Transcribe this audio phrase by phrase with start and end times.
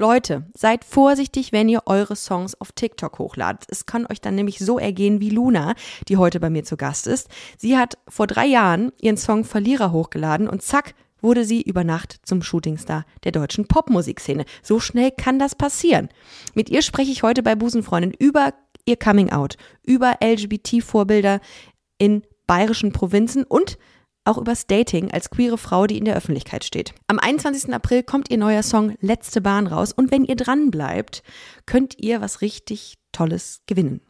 [0.00, 3.64] Leute, seid vorsichtig, wenn ihr eure Songs auf TikTok hochladet.
[3.68, 5.74] Es kann euch dann nämlich so ergehen wie Luna,
[6.08, 7.28] die heute bei mir zu Gast ist.
[7.58, 12.18] Sie hat vor drei Jahren ihren Song Verlierer hochgeladen und zack, wurde sie über Nacht
[12.24, 14.46] zum Shootingstar der deutschen Popmusikszene.
[14.62, 16.08] So schnell kann das passieren.
[16.54, 18.54] Mit ihr spreche ich heute bei Busenfreundin über
[18.86, 21.40] ihr Coming Out, über LGBT-Vorbilder
[21.98, 23.76] in bayerischen Provinzen und
[24.24, 26.94] auch übers Dating als queere Frau, die in der Öffentlichkeit steht.
[27.06, 27.72] Am 21.
[27.72, 31.22] April kommt ihr neuer Song Letzte Bahn raus und wenn ihr dran bleibt,
[31.66, 34.00] könnt ihr was richtig Tolles gewinnen.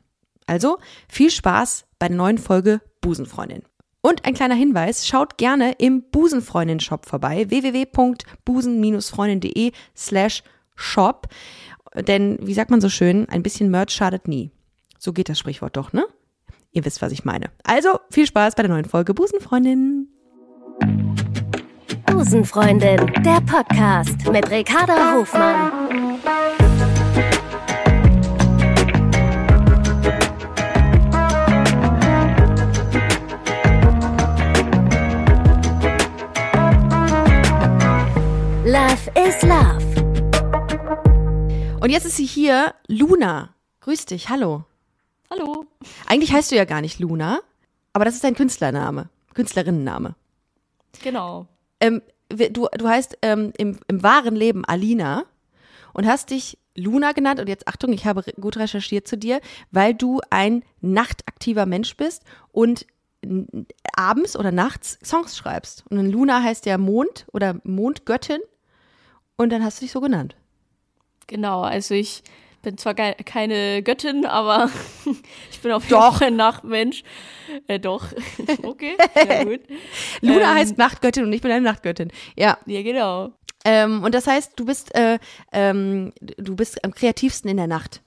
[0.46, 0.78] Also
[1.08, 3.62] viel Spaß bei der neuen Folge Busenfreundin.
[4.02, 10.42] Und ein kleiner Hinweis, schaut gerne im Busenfreundin-Shop vorbei, www.busen-freundin.de slash
[10.74, 11.28] shop.
[11.94, 14.50] Denn, wie sagt man so schön, ein bisschen Merch schadet nie.
[14.98, 16.06] So geht das Sprichwort doch, ne?
[16.72, 17.50] Ihr wisst, was ich meine.
[17.64, 20.08] Also viel Spaß bei der neuen Folge Busenfreundin.
[22.06, 26.20] Busenfreundin, der Podcast mit Ricarda Hofmann.
[38.64, 39.80] Love is Love.
[41.80, 43.54] Und jetzt ist sie hier, Luna.
[43.80, 44.64] Grüß dich, hallo.
[45.30, 45.64] Hallo.
[46.06, 47.40] Eigentlich heißt du ja gar nicht Luna,
[47.92, 50.16] aber das ist dein Künstlername, Künstlerinnenname.
[51.02, 51.46] Genau.
[51.78, 55.24] Ähm, du, du heißt ähm, im, im wahren Leben Alina
[55.92, 57.38] und hast dich Luna genannt.
[57.40, 62.24] Und jetzt Achtung, ich habe gut recherchiert zu dir, weil du ein nachtaktiver Mensch bist
[62.52, 62.86] und
[63.94, 65.84] abends oder nachts Songs schreibst.
[65.90, 68.40] Und Luna heißt ja Mond oder Mondgöttin.
[69.36, 70.36] Und dann hast du dich so genannt.
[71.26, 72.22] Genau, also ich
[72.62, 74.70] bin zwar keine Göttin, aber
[75.50, 76.18] ich bin auf jeden Doch.
[76.18, 77.02] Fall ein Nachtmensch.
[77.66, 78.06] Äh, doch.
[78.62, 79.60] Okay, ja gut.
[80.20, 82.10] Luna Ähm, heißt Nachtgöttin und ich bin eine Nachtgöttin.
[82.36, 82.58] Ja.
[82.66, 83.32] Ja, genau.
[83.64, 85.18] Ähm, und das heißt, du bist, äh,
[85.52, 88.00] ähm, du bist am kreativsten in der Nacht.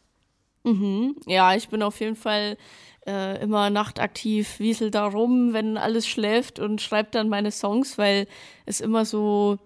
[0.64, 1.16] Mhm.
[1.28, 2.58] Ja, ich bin auf jeden Fall
[3.06, 8.28] äh, immer nachtaktiv, wiesel da rum, wenn alles schläft und schreibe dann meine Songs, weil
[8.66, 9.58] es immer so,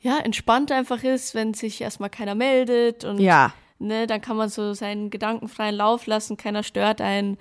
[0.00, 3.52] ja, entspannt einfach ist, wenn sich erstmal keiner meldet und Ja.
[3.86, 7.38] Ne, dann kann man so seinen gedankenfreien Lauf lassen, keiner stört einen.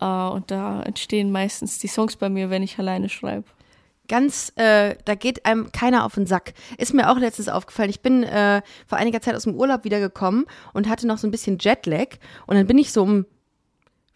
[0.00, 3.44] Äh, und da entstehen meistens die Songs bei mir, wenn ich alleine schreibe.
[4.06, 6.52] Ganz, äh, da geht einem keiner auf den Sack.
[6.76, 7.88] Ist mir auch letztens aufgefallen.
[7.88, 10.44] Ich bin äh, vor einiger Zeit aus dem Urlaub wiedergekommen
[10.74, 12.16] und hatte noch so ein bisschen Jetlag.
[12.46, 13.24] Und dann bin ich so um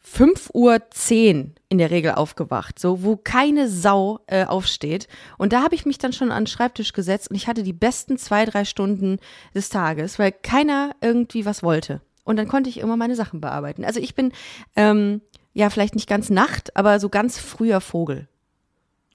[0.05, 5.07] 5.10 Uhr in der Regel aufgewacht, so wo keine Sau äh, aufsteht.
[5.37, 7.73] Und da habe ich mich dann schon an den Schreibtisch gesetzt und ich hatte die
[7.73, 9.19] besten zwei, drei Stunden
[9.55, 12.01] des Tages, weil keiner irgendwie was wollte.
[12.25, 13.85] Und dann konnte ich immer meine Sachen bearbeiten.
[13.85, 14.33] Also ich bin,
[14.77, 15.21] ähm,
[15.53, 18.29] ja, vielleicht nicht ganz Nacht, aber so ganz früher Vogel.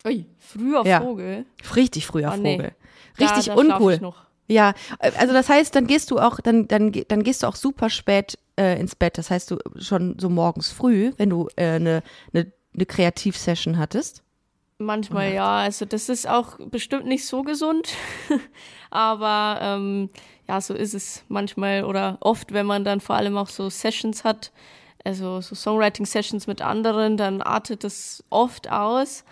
[0.06, 1.02] Ui, früher Ja.
[1.02, 1.46] Vogel.
[1.76, 2.58] Richtig früher Oh, nee.
[2.58, 2.72] Vogel.
[3.20, 4.14] Richtig da, uncool.
[4.48, 7.56] Ja, äh, also das heißt, dann gehst du auch, dann, dann, dann gehst du auch
[7.56, 9.18] super spät äh, ins Bett.
[9.18, 13.78] Das heißt, du schon so morgens früh, wenn du eine äh, ne, ne, ne Kreativsession
[13.78, 14.24] hattest.
[14.80, 17.90] Manchmal ja, also das ist auch bestimmt nicht so gesund,
[18.90, 20.10] aber ähm,
[20.48, 24.24] ja, so ist es manchmal oder oft, wenn man dann vor allem auch so Sessions
[24.24, 24.52] hat,
[25.06, 29.24] also so Songwriting-Sessions mit anderen, dann artet das oft aus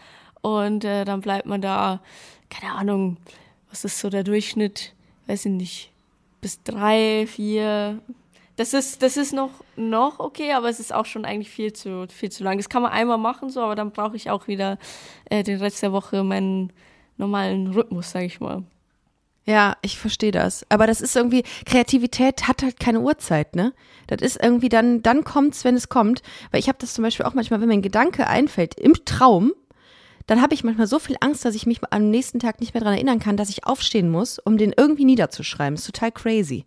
[0.42, 2.02] und äh, dann bleibt man da,
[2.50, 3.18] keine Ahnung,
[3.70, 4.94] was ist so der Durchschnitt,
[5.28, 5.92] weiß ich nicht,
[6.40, 8.00] bis drei, vier.
[8.58, 12.06] Das ist, das ist noch, noch okay, aber es ist auch schon eigentlich viel zu,
[12.10, 12.58] viel zu lang.
[12.58, 14.78] Das kann man einmal machen, so, aber dann brauche ich auch wieder
[15.30, 16.72] äh, den Rest der Woche meinen
[17.18, 18.64] normalen Rhythmus, sage ich mal.
[19.46, 20.66] Ja, ich verstehe das.
[20.70, 23.74] Aber das ist irgendwie, Kreativität hat halt keine Uhrzeit, ne?
[24.08, 26.22] Das ist irgendwie dann, dann kommt's, wenn es kommt.
[26.52, 29.52] Weil ich habe das zum Beispiel auch manchmal, wenn mir ein Gedanke einfällt im Traum,
[30.28, 32.82] dann habe ich manchmal so viel Angst, dass ich mich am nächsten Tag nicht mehr
[32.82, 35.74] daran erinnern kann, dass ich aufstehen muss, um den irgendwie niederzuschreiben.
[35.76, 36.66] ist total crazy.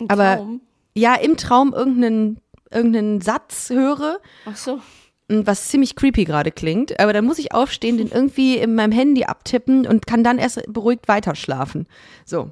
[0.00, 0.60] Ein Aber- Traum.
[0.94, 4.80] Ja, im Traum irgendeinen, irgendeinen Satz höre, Ach so.
[5.28, 9.24] was ziemlich creepy gerade klingt, aber dann muss ich aufstehen, den irgendwie in meinem Handy
[9.24, 11.86] abtippen und kann dann erst beruhigt weiterschlafen.
[12.24, 12.50] So.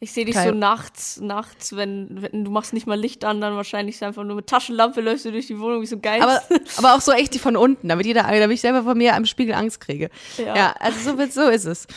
[0.00, 0.50] Ich sehe dich Geil.
[0.50, 4.36] so nachts, nachts, wenn, wenn du machst nicht mal Licht an, dann wahrscheinlich einfach nur
[4.36, 6.22] mit Taschenlampe läufst du durch die Wohnung wie so geil.
[6.22, 6.40] Aber,
[6.76, 9.24] aber auch so echt die von unten, damit jeder, damit ich selber von mir am
[9.26, 10.08] Spiegel Angst kriege.
[10.36, 10.74] Ja, Ja.
[10.78, 11.88] also so, so ist es.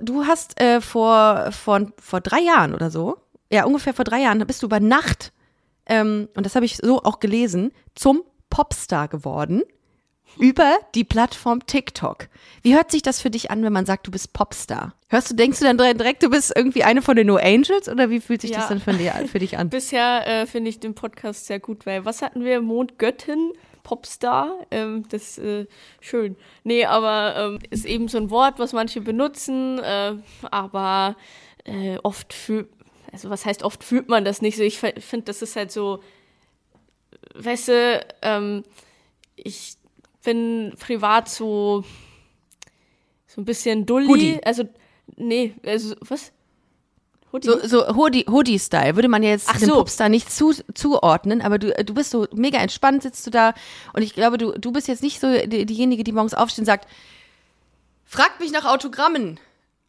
[0.00, 3.16] Du hast äh, vor, vor, vor drei Jahren oder so,
[3.50, 5.32] ja, ungefähr vor drei Jahren, bist du über Nacht,
[5.86, 9.62] ähm, und das habe ich so auch gelesen, zum Popstar geworden
[10.38, 12.28] über die Plattform TikTok.
[12.62, 14.94] Wie hört sich das für dich an, wenn man sagt, du bist Popstar?
[15.08, 18.10] Hörst du, denkst du dann direkt, du bist irgendwie eine von den No Angels oder
[18.10, 18.68] wie fühlt sich das Ja.
[18.68, 19.68] dann für, dir, für dich an?
[19.70, 22.60] Bisher äh, finde ich den Podcast sehr gut, weil was hatten wir?
[22.60, 25.66] Mondgöttin, Popstar, ähm, das ist äh,
[26.00, 26.36] schön.
[26.62, 30.14] Nee, aber ähm, ist eben so ein Wort, was manche benutzen, äh,
[30.50, 31.16] aber
[31.64, 32.68] äh, oft für,
[33.12, 34.62] also was heißt, oft fühlt man das nicht so.
[34.62, 36.02] Ich finde, das ist halt so,
[37.34, 38.64] weißt du, ähm,
[39.36, 39.76] ich
[40.22, 41.84] bin privat so,
[43.26, 44.06] so ein bisschen dulli.
[44.06, 44.40] Hoodie.
[44.44, 44.64] Also,
[45.16, 46.32] nee, also, was?
[47.32, 47.48] Hoodie?
[47.48, 49.74] So, so Hoodie-Style würde man ja jetzt Ach dem so.
[49.76, 53.54] Popstar nicht zu, zuordnen, aber du, du bist so mega entspannt, sitzt du da
[53.92, 56.66] und ich glaube, du, du bist jetzt nicht so die, diejenige, die morgens aufsteht und
[56.66, 56.88] sagt,
[58.04, 59.38] fragt mich nach Autogrammen.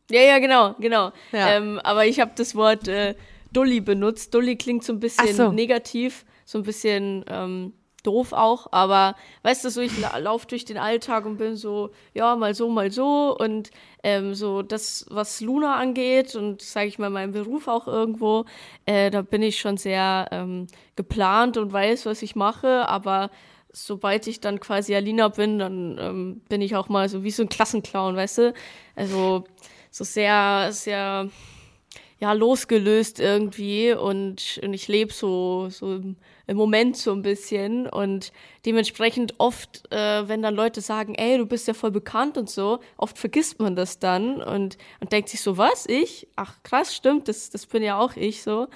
[0.09, 1.12] Ja, ja, genau, genau.
[1.31, 1.56] Ja.
[1.56, 3.15] Ähm, aber ich habe das Wort äh,
[3.53, 4.33] Dulli benutzt.
[4.33, 5.51] Dulli klingt so ein bisschen so.
[5.51, 8.68] negativ, so ein bisschen ähm, doof auch.
[8.71, 12.53] Aber weißt du, so ich la laufe durch den Alltag und bin so, ja, mal
[12.56, 13.36] so, mal so.
[13.38, 13.71] Und
[14.03, 18.45] ähm, so das, was Luna angeht und sage ich mal meinen Beruf auch irgendwo,
[18.86, 22.88] äh, da bin ich schon sehr ähm, geplant und weiß, was ich mache.
[22.88, 23.30] Aber
[23.71, 27.44] sobald ich dann quasi Alina bin, dann ähm, bin ich auch mal so wie so
[27.44, 28.53] ein Klassenclown, weißt du?
[28.95, 29.45] Also
[29.91, 31.29] so sehr, sehr,
[32.19, 36.01] ja, losgelöst irgendwie und, und ich lebe so, so
[36.47, 38.31] im, Moment so ein bisschen und
[38.65, 42.79] dementsprechend oft, äh, wenn dann Leute sagen, ey, du bist ja voll bekannt und so,
[42.97, 46.27] oft vergisst man das dann und, und denkt sich so, was, ich?
[46.35, 48.67] Ach krass, stimmt, das, das bin ja auch ich so.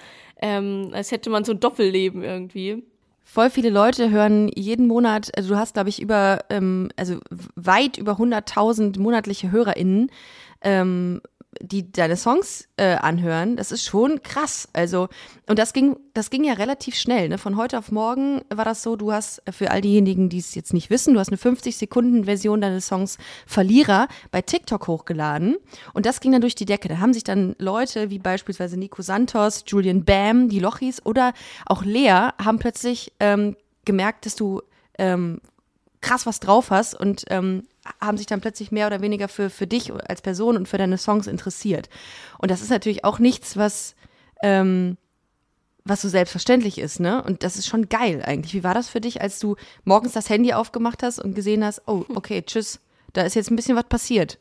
[0.42, 2.84] Ähm, als hätte man so ein Doppelleben irgendwie.
[3.28, 7.20] Voll viele Leute hören jeden Monat, also du hast, glaube ich, über, ähm, also
[7.56, 10.12] weit über 100.000 monatliche HörerInnen,
[10.66, 11.22] ähm,
[11.62, 13.56] die deine Songs äh, anhören.
[13.56, 14.68] Das ist schon krass.
[14.74, 15.08] Also,
[15.48, 17.30] und das ging, das ging ja relativ schnell.
[17.30, 17.38] Ne?
[17.38, 20.56] Von heute auf morgen war das so, du hast, äh, für all diejenigen, die es
[20.56, 25.58] jetzt nicht wissen, du hast eine 50-Sekunden-Version deines Songs Verlierer bei TikTok hochgeladen.
[25.94, 26.90] Und das ging dann durch die Decke.
[26.90, 31.34] Da haben sich dann Leute wie beispielsweise Nico Santos, Julian Bam, die Lochis oder
[31.66, 34.62] auch Lea haben plötzlich ähm, gemerkt, dass du
[34.98, 35.40] ähm,
[36.02, 37.64] krass was drauf hast und ähm,
[38.02, 40.98] haben sich dann plötzlich mehr oder weniger für, für dich als Person und für deine
[40.98, 41.90] Songs interessiert.
[42.40, 43.96] Und das ist natürlich auch nichts, was,
[44.42, 44.98] ähm,
[45.84, 47.24] was so selbstverständlich ist, ne?
[47.24, 48.54] Und das ist schon geil eigentlich.
[48.54, 51.84] Wie war das für dich, als du morgens das Handy aufgemacht hast und gesehen hast,
[51.88, 52.80] oh, okay, tschüss,
[53.14, 54.40] da ist jetzt ein bisschen was passiert?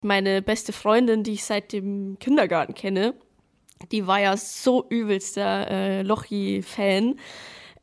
[0.00, 3.14] Meine beste Freundin, die ich seit dem Kindergarten kenne,
[3.92, 7.18] die war ja so übelster äh, Lochi-Fan.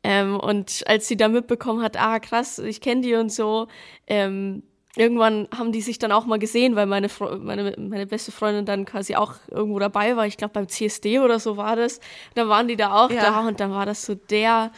[0.04, 3.68] Ähm, und als sie da mitbekommen hat, ah krass, ich kenne die und so,
[4.06, 4.62] ähm,
[4.96, 8.66] irgendwann haben die sich dann auch mal gesehen, weil meine, Fre meine, meine beste Freundin
[8.66, 10.26] dann quasi auch irgendwo dabei war.
[10.26, 11.98] Ich glaube beim CSD oder so war das.
[11.98, 13.22] Und dann waren die da auch Ja.
[13.22, 14.70] da und dann war das so der,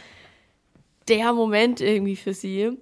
[1.07, 2.77] der Moment irgendwie für sie.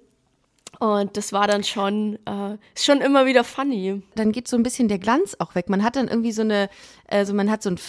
[0.80, 4.02] Und das war dann schon, äh, schon immer wieder funny.
[4.14, 5.68] dann geht so ein bisschen der Glanz auch weg.
[5.68, 6.68] Man hat dann irgendwie so eine,
[7.08, 7.80] also man hat so ein,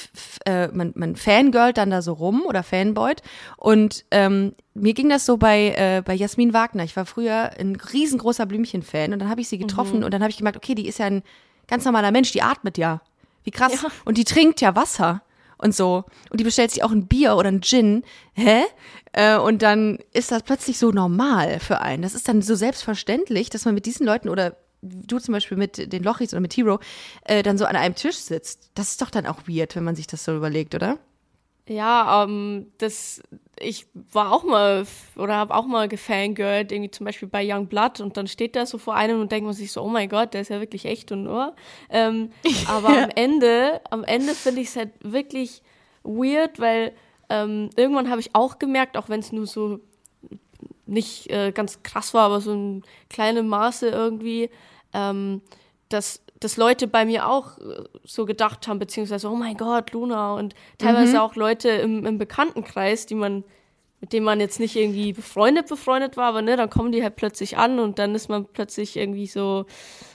[0.46, 3.22] äh, man, man fangirlt dann da so rum oder fanboyt.
[3.58, 6.84] Und ähm, mir ging das so bei, äh, bei Jasmin Wagner.
[6.84, 10.32] Ich war früher ein riesengroßer Blümchen-Fan und dann habe ich sie getroffen und dann habe
[10.32, 11.24] ich gemerkt, okay, die ist ja ein
[11.68, 13.02] ganz normaler Mensch, die atmet ja.
[13.44, 13.82] Wie krass.
[13.82, 13.90] Ja.
[14.06, 15.22] Und die trinkt ja Wasser
[15.66, 16.06] und so.
[16.30, 18.04] Und die bestellt sich auch ein Bier oder ein Gin.
[18.34, 18.64] Hä?
[19.12, 22.04] Äh, und dann ist das plötzlich so normal für einen.
[22.04, 25.92] Das ist dann so selbstverständlich, dass man mit diesen Leuten oder du zum Beispiel mit
[25.92, 26.80] den Lochis oder mit Hero
[27.24, 28.70] äh, dann so an einem Tisch sitzt.
[28.76, 31.00] Das ist doch dann auch weird, wenn man sich das so überlegt, oder?
[31.68, 33.22] Ja, ähm, das,
[33.60, 34.86] ich war auch mal
[35.16, 38.66] oder habe auch mal gefangirlt, irgendwie zum Beispiel bei Young Blood und dann steht der
[38.66, 40.86] so vor einem und denkt man sich so, oh mein Gott, der ist ja wirklich
[40.86, 41.56] echt und nur.
[41.90, 42.32] Ähm,
[42.68, 45.62] aber am Ende, am Ende finde ich es halt wirklich
[46.04, 46.94] weird, weil
[47.30, 49.80] ähm, irgendwann habe ich auch gemerkt, auch wenn es nur so
[50.86, 54.50] nicht äh, ganz krass war, aber so in kleinem Maße irgendwie,
[54.94, 55.42] ähm,
[55.90, 60.34] dass, dass Leute bei mir auch äh, so gedacht haben, beziehungsweise, oh mein Gott, Luna
[60.36, 63.44] und teilweise auch Leute im, im Bekanntenkreis, die man,
[64.02, 67.16] mit denen man jetzt nicht irgendwie befreundet, befreundet war, aber ne, dann kommen die halt
[67.16, 69.66] plötzlich an und dann ist man plötzlich irgendwie so,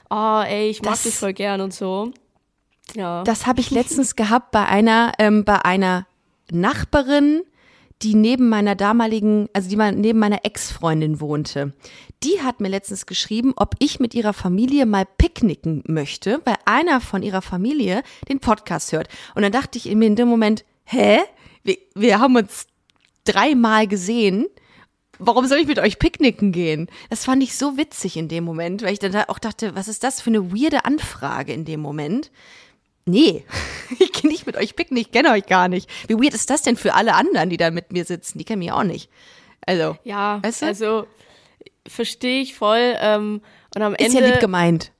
[0.08, 2.10] ah, ey, ich mag Das- dich voll gern und so.
[2.96, 3.22] Ja.
[3.22, 6.06] Das habe ich letztens gehabt bei einer, ähm, bei einer
[6.50, 7.42] Nachbarin,
[8.02, 11.74] die neben meiner damaligen, also die neben meiner Ex-Freundin wohnte.
[12.22, 17.00] Die hat mir letztens geschrieben, ob ich mit ihrer Familie mal picknicken möchte, weil einer
[17.00, 19.08] von ihrer Familie den Podcast hört.
[19.34, 21.18] Und dann dachte ich mir in dem Moment, hä?
[21.62, 22.66] Wir, wir haben uns
[23.24, 24.46] dreimal gesehen.
[25.18, 26.88] Warum soll ich mit euch picknicken gehen?
[27.10, 29.88] Das fand ich so witzig in dem Moment, weil ich dann da auch dachte, was
[29.88, 32.30] ist das für eine weirde Anfrage in dem Moment?
[33.10, 33.44] Nee,
[33.98, 35.90] ich gehe nicht mit euch picknicken, ich kenne euch gar nicht.
[36.08, 38.38] Wie weird ist das denn für alle anderen, die da mit mir sitzen?
[38.38, 39.10] Die kennen mich auch nicht.
[39.66, 40.66] Also, ja, Weißt du?
[40.66, 41.06] also
[41.86, 42.96] verstehe ich voll.
[43.00, 43.42] Ähm,
[43.74, 44.20] und am ist Ende.
[44.20, 44.92] ja lieb gemeint.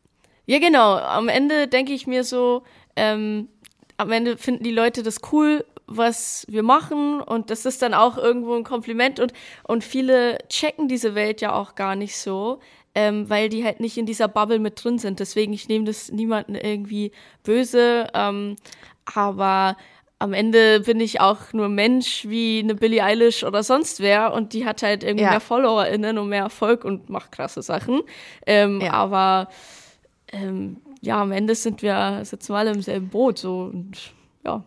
[0.47, 0.97] Ja, genau.
[0.97, 2.63] Am Ende denke ich mir so,
[2.97, 3.49] ähm,
[3.97, 8.17] am Ende finden die Leute das cool, was wir machen und das ist dann auch
[8.17, 9.33] irgendwo ein Kompliment und,
[9.65, 12.61] und viele checken diese Welt ja auch gar nicht so,
[12.95, 15.21] ähm, weil die halt nicht in dieser Bubble mit drin sind.
[15.21, 18.57] Deswegen, ich nehme das niemanden irgendwie böse, ähm,
[19.05, 19.77] aber
[20.19, 24.53] am Ende bin ich auch nur Mensch wie eine Billie Eilish oder sonst wer und
[24.53, 25.31] die hat halt irgendwie ja.
[25.31, 28.03] mehr FollowerInnen und mehr Erfolg und macht krasse Sachen.
[28.47, 28.93] Ähm, ja.
[28.93, 29.49] Aber
[30.31, 34.13] ähm, ja, am Ende sind wir, sitzen wir alle im selben Boot so und
[34.45, 34.63] ja.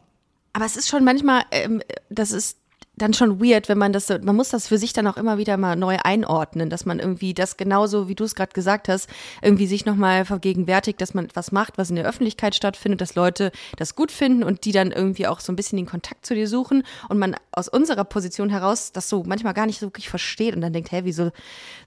[0.53, 2.59] Aber es ist schon manchmal, ähm, das ist
[2.95, 5.57] dann schon weird, wenn man das, man muss das für sich dann auch immer wieder
[5.57, 9.09] mal neu einordnen, dass man irgendwie das genauso, wie du es gerade gesagt hast,
[9.41, 13.51] irgendwie sich nochmal vergegenwärtigt, dass man was macht, was in der Öffentlichkeit stattfindet, dass Leute
[13.77, 16.47] das gut finden und die dann irgendwie auch so ein bisschen den Kontakt zu dir
[16.47, 20.55] suchen und man aus unserer Position heraus das so manchmal gar nicht so wirklich versteht
[20.55, 21.31] und dann denkt, hä, wieso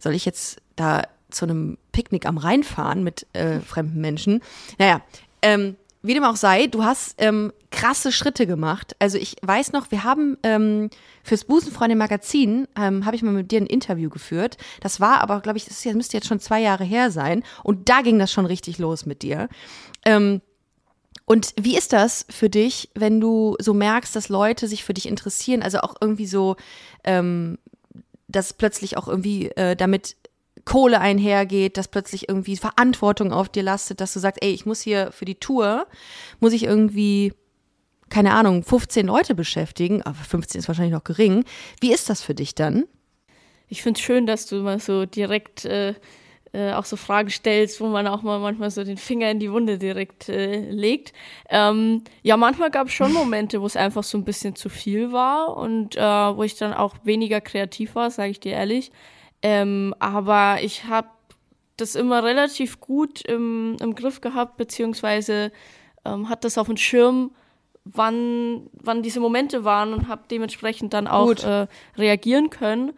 [0.01, 4.43] soll ich jetzt da zu einem Picknick am Rhein fahren mit äh, fremden Menschen?
[4.79, 5.03] Naja,
[5.43, 8.97] ähm, wie dem auch sei, du hast ähm, krasse Schritte gemacht.
[8.99, 10.89] Also ich weiß noch, wir haben ähm,
[11.23, 14.57] fürs Busenfreunde Magazin, ähm, habe ich mal mit dir ein Interview geführt.
[14.81, 17.45] Das war aber, glaube ich, das müsste jetzt schon zwei Jahre her sein.
[17.63, 19.51] Und da ging das schon richtig los mit dir.
[20.07, 20.41] Ähm,
[21.27, 25.07] und wie ist das für dich, wenn du so merkst, dass Leute sich für dich
[25.07, 26.57] interessieren, also auch irgendwie so,
[27.05, 27.59] ähm,
[28.27, 30.17] dass plötzlich auch irgendwie äh, damit
[30.65, 34.81] Kohle einhergeht, dass plötzlich irgendwie Verantwortung auf dir lastet, dass du sagst, ey, ich muss
[34.81, 35.87] hier für die Tour,
[36.41, 37.35] muss ich irgendwie,
[38.09, 41.45] keine Ahnung, 15 Leute beschäftigen, aber 15 ist wahrscheinlich noch gering.
[41.81, 42.85] Wie ist das für dich dann?
[43.69, 45.95] Ich finde es schön, dass du mal so direkt äh,
[46.57, 49.53] äh, auch so Fragen stellst, wo man auch mal manchmal so den Finger in die
[49.53, 51.13] Wunde direkt äh, legt.
[51.51, 55.13] Ähm, ja, manchmal gab es schon Momente, wo es einfach so ein bisschen zu viel
[55.13, 58.91] war und äh, wo ich dann auch weniger kreativ war, sage ich dir ehrlich.
[59.43, 61.09] Ähm, aber ich habe
[61.77, 65.53] das immer relativ gut im, im Griff gehabt, beziehungsweise
[66.07, 67.33] ähm, hat das auf dem Schirm,
[67.93, 71.67] wann, wann diese Momente waren und habe dementsprechend dann auch äh,
[71.97, 72.93] reagieren können.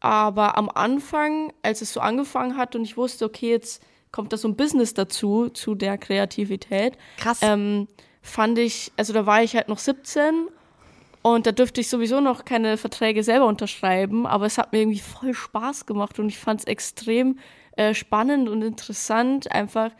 [0.00, 4.36] Aber am Anfang, als es so angefangen hat und ich wusste, okay, jetzt kommt da
[4.36, 6.98] so ein Business dazu, zu der Kreativität.
[7.16, 7.40] Krass.
[7.42, 7.88] Ähm,
[8.22, 10.48] fand ich, also da war ich halt noch 17
[11.22, 15.00] und da dürfte ich sowieso noch keine Verträge selber unterschreiben, aber es hat mir irgendwie
[15.00, 17.38] voll Spaß gemacht und ich fand es extrem
[17.76, 19.90] äh, spannend und interessant, einfach,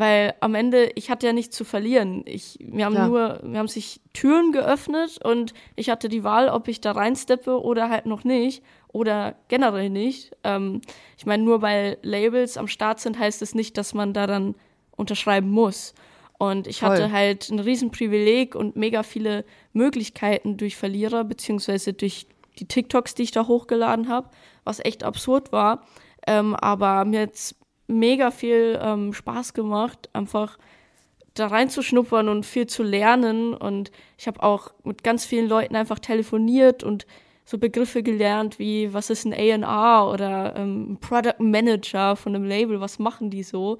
[0.00, 2.22] weil am Ende, ich hatte ja nichts zu verlieren.
[2.24, 3.06] Ich, wir haben ja.
[3.06, 7.62] nur, wir haben sich Türen geöffnet und ich hatte die Wahl, ob ich da reinsteppe
[7.62, 10.34] oder halt noch nicht oder generell nicht.
[10.42, 10.80] Ähm,
[11.18, 14.54] ich meine, nur weil Labels am Start sind, heißt es nicht, dass man da dann
[14.96, 15.92] unterschreiben muss.
[16.38, 16.88] Und ich Voll.
[16.88, 22.26] hatte halt ein Riesenprivileg und mega viele Möglichkeiten durch Verlierer, beziehungsweise durch
[22.58, 24.30] die TikToks, die ich da hochgeladen habe,
[24.64, 25.84] was echt absurd war.
[26.26, 27.54] Ähm, aber mir hat
[27.90, 30.58] mega viel ähm, Spaß gemacht, einfach
[31.34, 33.54] da reinzuschnuppern und viel zu lernen.
[33.54, 37.06] Und ich habe auch mit ganz vielen Leuten einfach telefoniert und
[37.44, 42.80] so Begriffe gelernt wie, was ist ein A&R oder ähm, Product Manager von einem Label,
[42.80, 43.72] was machen die so?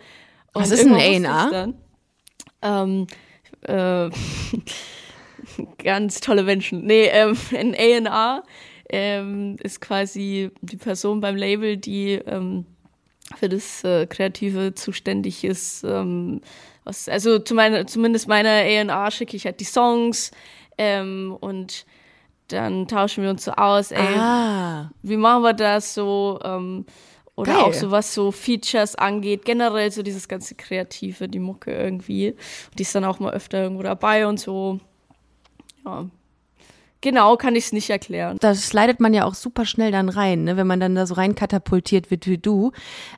[0.52, 1.72] Und was ist ein A&R?
[2.62, 3.06] Ähm,
[3.62, 4.10] äh,
[5.78, 6.84] ganz tolle Menschen.
[6.84, 8.42] Nee, ähm, ein A&R
[8.88, 12.66] ähm, ist quasi die Person beim Label, die ähm,
[13.36, 15.84] für das äh, Kreative zuständig ist.
[15.84, 16.40] Ähm,
[16.84, 20.30] was, also zu meine, zumindest meiner A&R schicke ich halt die Songs
[20.78, 21.84] ähm, und
[22.48, 24.90] dann tauschen wir uns so aus, ey, ah.
[25.02, 26.40] wie machen wir das so?
[26.42, 26.84] Ähm,
[27.36, 27.62] oder Geil.
[27.62, 32.34] auch so was so Features angeht, generell so dieses ganze Kreative, die Mucke irgendwie.
[32.76, 34.78] Die ist dann auch mal öfter irgendwo dabei und so.
[35.86, 36.06] Ja.
[37.02, 38.36] Genau, kann ich es nicht erklären.
[38.40, 40.56] Da slidet man ja auch super schnell dann rein, ne?
[40.56, 42.72] wenn man dann da so rein katapultiert wird wie du.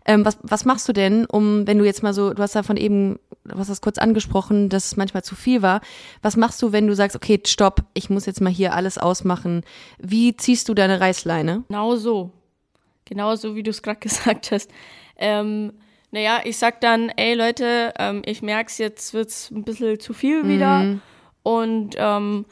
[0.05, 2.77] Ähm, was, was machst du denn, um, wenn du jetzt mal so, du hast davon
[2.77, 5.81] eben, du hast das kurz angesprochen, dass es manchmal zu viel war.
[6.23, 9.63] Was machst du, wenn du sagst, okay, stopp, ich muss jetzt mal hier alles ausmachen?
[9.99, 11.65] Wie ziehst du deine Reißleine?
[11.69, 12.31] Genau so
[13.13, 14.71] genauso wie du es gerade gesagt hast.
[15.17, 15.73] Ähm,
[16.11, 20.49] naja, ich sag dann, ey Leute, ähm, ich merk's, jetzt wird's ein bisschen zu viel
[20.49, 20.81] wieder.
[20.81, 21.01] Mhm.
[21.43, 22.45] Und ähm,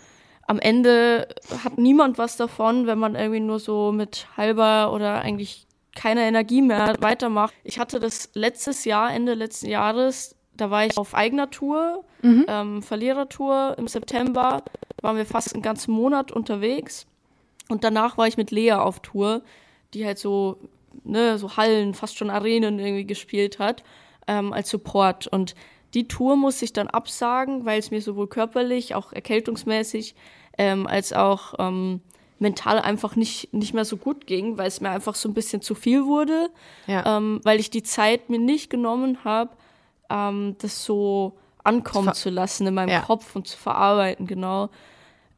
[0.51, 1.29] am Ende
[1.65, 6.63] hat niemand was davon, wenn man irgendwie nur so mit halber oder eigentlich keiner Energie
[6.63, 7.55] mehr weitermacht.
[7.65, 12.47] Ich hatte das letztes Jahr, Ende letzten Jahres, da war ich auf eigener Tour, mhm.
[12.49, 14.63] ähm, Verlierertour im September,
[15.01, 17.07] waren wir fast einen ganzen Monat unterwegs.
[17.69, 19.43] Und danach war ich mit Lea auf Tour
[19.95, 20.59] die halt so,
[21.05, 23.83] ne, so Hallen, fast schon Arenen irgendwie gespielt hat,
[24.27, 25.27] ähm, als Support.
[25.27, 25.55] Und
[25.95, 30.15] die Tour muss ich dann absagen, weil es mir sowohl körperlich, auch erkältungsmäßig,
[30.61, 32.03] ähm, als auch ähm,
[32.39, 35.63] mental einfach nicht, nicht mehr so gut ging, weil es mir einfach so ein bisschen
[35.63, 36.51] zu viel wurde,
[36.87, 37.17] ja.
[37.17, 39.53] ähm, weil ich die Zeit mir nicht genommen habe,
[40.11, 43.01] ähm, das so ankommen zu lassen in meinem ja.
[43.01, 44.69] Kopf und zu verarbeiten, genau.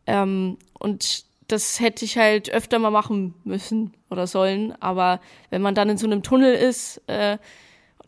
[0.09, 4.75] Ähm, und das hätte ich halt öfter mal machen müssen oder sollen.
[4.81, 7.38] Aber wenn man dann in so einem Tunnel ist, äh,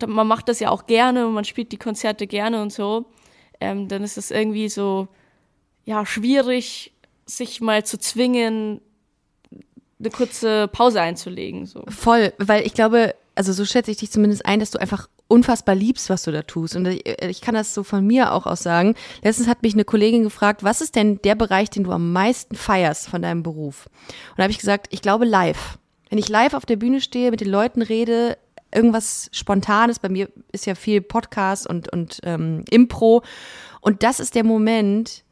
[0.04, 3.04] man macht das ja auch gerne und man spielt die Konzerte gerne und so,
[3.61, 5.06] ähm, dann ist das irgendwie so,
[5.85, 6.93] ja schwierig,
[7.26, 8.81] sich mal zu zwingen,
[9.99, 11.66] eine kurze Pause einzulegen.
[11.66, 11.85] So.
[11.88, 15.75] Voll, weil ich glaube, also so schätze ich dich zumindest ein, dass du einfach unfassbar
[15.75, 16.76] liebst, was du da tust.
[16.76, 18.95] Und ich, ich kann das so von mir auch aus sagen.
[19.23, 22.54] Letztens hat mich eine Kollegin gefragt, was ist denn der Bereich, den du am meisten
[22.54, 23.87] feierst von deinem Beruf?
[24.31, 25.78] Und da habe ich gesagt, ich glaube live.
[26.11, 28.37] Wenn ich live auf der Bühne stehe, mit den Leuten rede,
[28.73, 33.23] irgendwas Spontanes, bei mir ist ja viel Podcast und, und ähm, Impro.
[33.81, 35.24] Und das ist der Moment,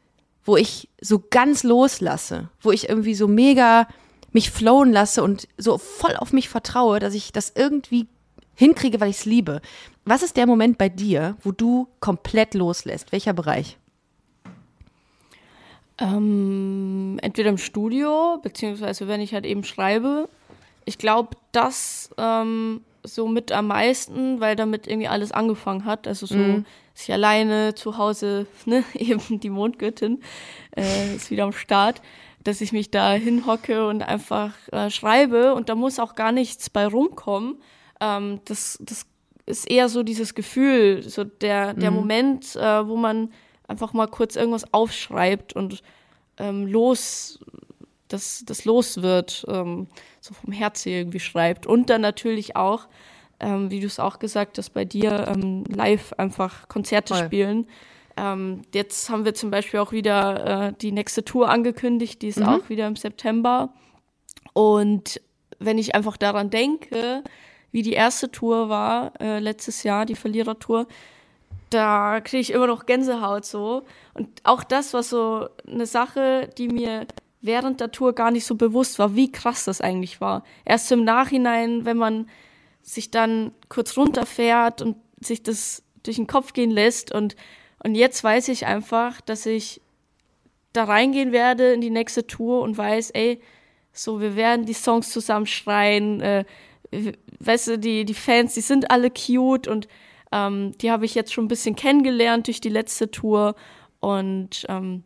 [0.43, 3.87] wo ich so ganz loslasse, wo ich irgendwie so mega
[4.31, 8.07] mich flowen lasse und so voll auf mich vertraue, dass ich das irgendwie
[8.55, 9.61] hinkriege, weil ich es liebe.
[10.05, 13.11] Was ist der Moment bei dir, wo du komplett loslässt?
[13.11, 13.77] Welcher Bereich?
[15.99, 20.27] Ähm, entweder im Studio, beziehungsweise wenn ich halt eben schreibe.
[20.85, 26.07] Ich glaube, das ähm, so mit am meisten, weil damit irgendwie alles angefangen hat.
[26.07, 26.65] Also so mhm.
[26.95, 30.21] ist ich alleine zu Hause, ne, eben die Mondgöttin
[30.75, 32.01] äh, ist wieder am Start
[32.43, 36.69] dass ich mich da hinhocke und einfach äh, schreibe und da muss auch gar nichts
[36.69, 37.61] bei rumkommen.
[37.99, 39.05] Ähm, das, das
[39.45, 41.97] ist eher so dieses Gefühl, so der, der mhm.
[41.97, 43.31] Moment, äh, wo man
[43.67, 45.83] einfach mal kurz irgendwas aufschreibt und
[46.37, 47.39] ähm, los,
[48.07, 49.87] das, das los wird, ähm,
[50.23, 51.67] so vom Herzen irgendwie schreibt.
[51.67, 52.87] Und dann natürlich auch,
[53.41, 57.25] ähm, wie du es auch gesagt hast, bei dir ähm, live einfach Konzerte Voll.
[57.25, 57.67] spielen.
[58.15, 62.39] Ähm, jetzt haben wir zum Beispiel auch wieder äh, die nächste Tour angekündigt, die ist
[62.39, 62.47] mhm.
[62.47, 63.73] auch wieder im September.
[64.53, 65.19] Und
[65.59, 67.23] wenn ich einfach daran denke,
[67.71, 70.87] wie die erste Tour war, äh, letztes Jahr, die Verlierertour,
[71.69, 73.83] da kriege ich immer noch Gänsehaut so.
[74.13, 77.07] Und auch das war so eine Sache, die mir
[77.43, 80.43] während der Tour gar nicht so bewusst war, wie krass das eigentlich war.
[80.65, 82.27] Erst im Nachhinein, wenn man
[82.81, 87.35] sich dann kurz runterfährt und sich das durch den Kopf gehen lässt und
[87.83, 89.81] und jetzt weiß ich einfach, dass ich
[90.71, 93.41] da reingehen werde in die nächste Tour und weiß, ey,
[93.91, 96.21] so, wir werden die Songs zusammen schreien.
[96.21, 96.45] Äh,
[97.39, 99.87] weißt du, die, die Fans, die sind alle cute und
[100.31, 103.55] ähm, die habe ich jetzt schon ein bisschen kennengelernt durch die letzte Tour.
[103.99, 105.03] Und ähm,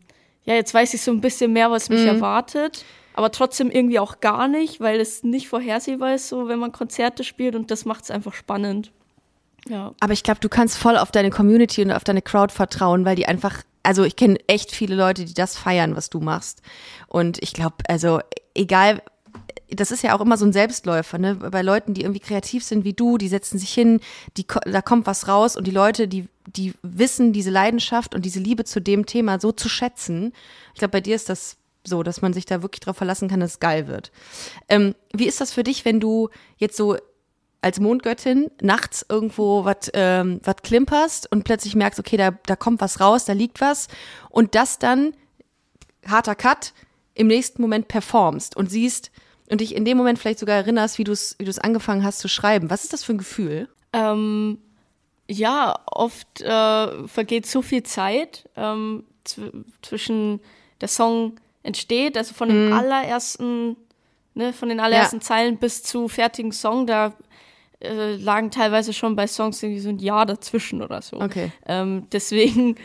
[0.47, 2.07] ja, jetzt weiß ich so ein bisschen mehr, was mich mhm.
[2.07, 2.86] erwartet.
[3.13, 7.23] Aber trotzdem irgendwie auch gar nicht, weil es nicht vorhersehbar ist, so wenn man Konzerte
[7.23, 8.91] spielt und das macht es einfach spannend.
[9.67, 9.93] Ja.
[9.99, 13.15] Aber ich glaube, du kannst voll auf deine Community und auf deine Crowd vertrauen, weil
[13.15, 16.62] die einfach, also ich kenne echt viele Leute, die das feiern, was du machst.
[17.07, 18.21] Und ich glaube, also
[18.55, 19.01] egal,
[19.69, 21.36] das ist ja auch immer so ein Selbstläufer, ne?
[21.36, 23.99] Bei Leuten, die irgendwie kreativ sind wie du, die setzen sich hin,
[24.38, 28.39] die, da kommt was raus und die Leute, die, die wissen diese Leidenschaft und diese
[28.39, 30.33] Liebe zu dem Thema so zu schätzen.
[30.73, 33.39] Ich glaube, bei dir ist das so, dass man sich da wirklich darauf verlassen kann,
[33.39, 34.12] dass es geil wird.
[34.69, 36.97] Ähm, wie ist das für dich, wenn du jetzt so
[37.62, 42.99] als Mondgöttin nachts irgendwo was ähm, klimperst und plötzlich merkst, okay, da, da kommt was
[42.99, 43.88] raus, da liegt was
[44.29, 45.13] und das dann,
[46.05, 46.73] harter Cut,
[47.13, 49.12] im nächsten Moment performst und siehst
[49.49, 52.27] und dich in dem Moment vielleicht sogar erinnerst, wie du es wie angefangen hast zu
[52.27, 52.69] schreiben.
[52.69, 53.69] Was ist das für ein Gefühl?
[53.91, 54.60] Ähm,
[55.29, 59.03] ja, oft äh, vergeht so viel Zeit ähm,
[59.81, 60.39] zwischen
[60.79, 62.73] der Song entsteht, also von dem mm.
[62.73, 63.75] allerersten,
[64.35, 65.21] ne, von den allerersten ja.
[65.21, 67.13] Zeilen bis zu fertigen Song, da
[67.79, 71.19] äh, lagen teilweise schon bei Songs irgendwie so ein Jahr dazwischen oder so.
[71.19, 71.51] Okay.
[71.65, 72.75] Ähm, deswegen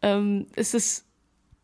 [0.00, 1.04] ähm, ist es,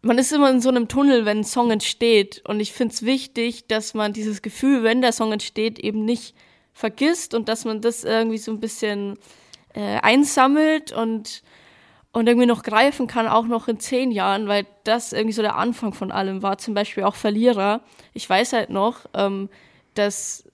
[0.03, 2.43] man ist immer in so einem Tunnel, wenn ein Song entsteht.
[2.47, 6.35] Und ich finde es wichtig, dass man dieses Gefühl, wenn der Song entsteht, eben nicht
[6.73, 9.17] vergisst und dass man das irgendwie so ein bisschen
[9.75, 11.43] äh, einsammelt und
[12.13, 15.57] und irgendwie noch greifen kann, auch noch in zehn Jahren, weil das irgendwie so der
[15.57, 16.59] Anfang von allem war.
[16.59, 17.81] Zum Beispiel auch Verlierer.
[18.13, 19.49] Ich weiß halt noch, ähm,
[19.95, 20.45] dass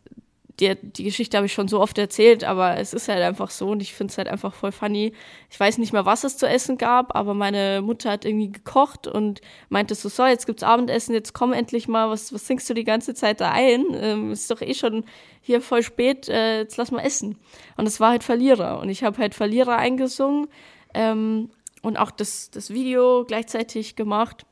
[0.61, 3.70] die, die Geschichte habe ich schon so oft erzählt, aber es ist halt einfach so
[3.70, 5.12] und ich finde es halt einfach voll funny.
[5.49, 9.07] Ich weiß nicht mehr, was es zu essen gab, aber meine Mutter hat irgendwie gekocht
[9.07, 12.75] und meinte so, so, jetzt gibt's Abendessen, jetzt komm endlich mal, was, was singst du
[12.75, 13.87] die ganze Zeit da ein?
[13.94, 15.05] Ähm, ist doch eh schon
[15.40, 17.38] hier voll spät, äh, jetzt lass mal essen.
[17.77, 20.49] Und es war halt Verlierer und ich habe halt Verlierer eingesungen
[20.92, 21.51] ähm,
[21.83, 24.44] und auch das, das Video gleichzeitig gemacht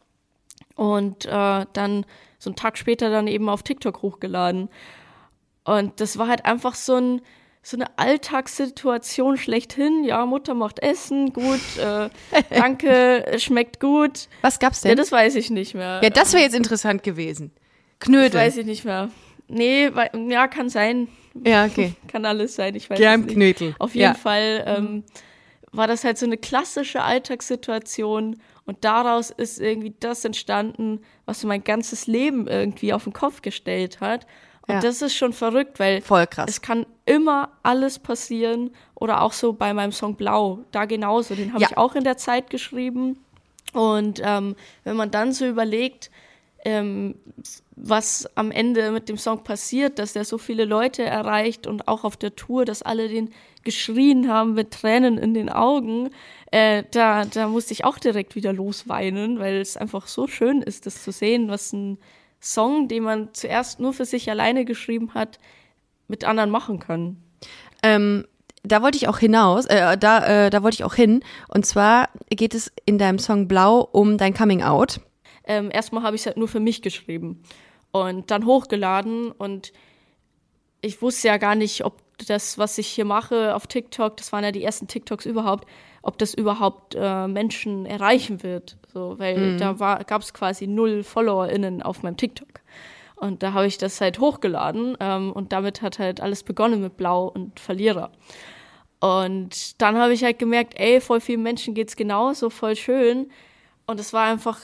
[0.74, 2.06] und äh, dann
[2.38, 4.68] so einen Tag später dann eben auf TikTok hochgeladen.
[5.68, 7.20] Und das war halt einfach so, ein,
[7.62, 10.02] so eine Alltagssituation schlechthin.
[10.02, 12.08] Ja, Mutter macht Essen, gut, äh,
[12.50, 14.28] danke, schmeckt gut.
[14.40, 14.90] Was gab's denn?
[14.90, 16.00] Ja, das weiß ich nicht mehr.
[16.02, 17.50] Ja, das wäre jetzt interessant gewesen.
[18.00, 18.30] Knödel.
[18.30, 19.10] Das weiß ich nicht mehr.
[19.48, 21.08] Nee, weil, ja, kann sein.
[21.44, 21.92] Ja, okay.
[22.08, 23.34] kann alles sein, ich weiß Gern nicht.
[23.34, 23.74] Knödel.
[23.78, 24.14] Auf jeden ja.
[24.14, 25.04] Fall ähm,
[25.70, 31.46] war das halt so eine klassische Alltagssituation und daraus ist irgendwie das entstanden, was so
[31.46, 34.26] mein ganzes Leben irgendwie auf den Kopf gestellt hat.
[34.68, 34.80] Und ja.
[34.80, 36.46] das ist schon verrückt, weil Voll krass.
[36.48, 38.70] es kann immer alles passieren.
[38.94, 41.34] Oder auch so bei meinem Song Blau, da genauso.
[41.34, 41.68] Den habe ja.
[41.70, 43.18] ich auch in der Zeit geschrieben.
[43.72, 46.10] Und ähm, wenn man dann so überlegt,
[46.64, 47.14] ähm,
[47.76, 52.04] was am Ende mit dem Song passiert, dass der so viele Leute erreicht und auch
[52.04, 53.30] auf der Tour, dass alle den
[53.64, 56.10] geschrien haben mit Tränen in den Augen,
[56.50, 60.86] äh, da, da musste ich auch direkt wieder losweinen, weil es einfach so schön ist,
[60.86, 61.98] das zu sehen, was ein
[62.40, 65.38] Song, den man zuerst nur für sich alleine geschrieben hat,
[66.06, 67.16] mit anderen machen kann.
[67.82, 68.26] Ähm,
[68.62, 71.22] da wollte ich auch hinaus, äh, da, äh, da wollte ich auch hin.
[71.48, 75.00] Und zwar geht es in deinem Song Blau um dein Coming Out.
[75.44, 77.42] Ähm, erstmal habe ich es halt nur für mich geschrieben
[77.90, 79.72] und dann hochgeladen und
[80.80, 84.44] ich wusste ja gar nicht, ob das, was ich hier mache auf TikTok, das waren
[84.44, 85.66] ja die ersten TikToks überhaupt,
[86.02, 88.76] ob das überhaupt äh, Menschen erreichen wird.
[88.92, 89.58] So, weil mhm.
[89.58, 89.72] da
[90.06, 92.60] gab es quasi null FollowerInnen auf meinem TikTok.
[93.16, 96.96] Und da habe ich das halt hochgeladen ähm, und damit hat halt alles begonnen mit
[96.96, 98.12] Blau und Verlierer.
[99.00, 103.30] Und dann habe ich halt gemerkt, ey, voll vielen Menschen geht's genauso, voll schön.
[103.86, 104.60] Und es war einfach,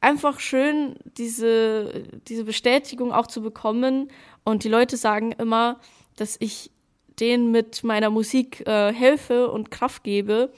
[0.00, 4.10] einfach schön, diese, diese Bestätigung auch zu bekommen.
[4.44, 5.80] Und die Leute sagen immer,
[6.16, 6.70] dass ich
[7.20, 10.52] denen mit meiner Musik äh, helfe und Kraft gebe.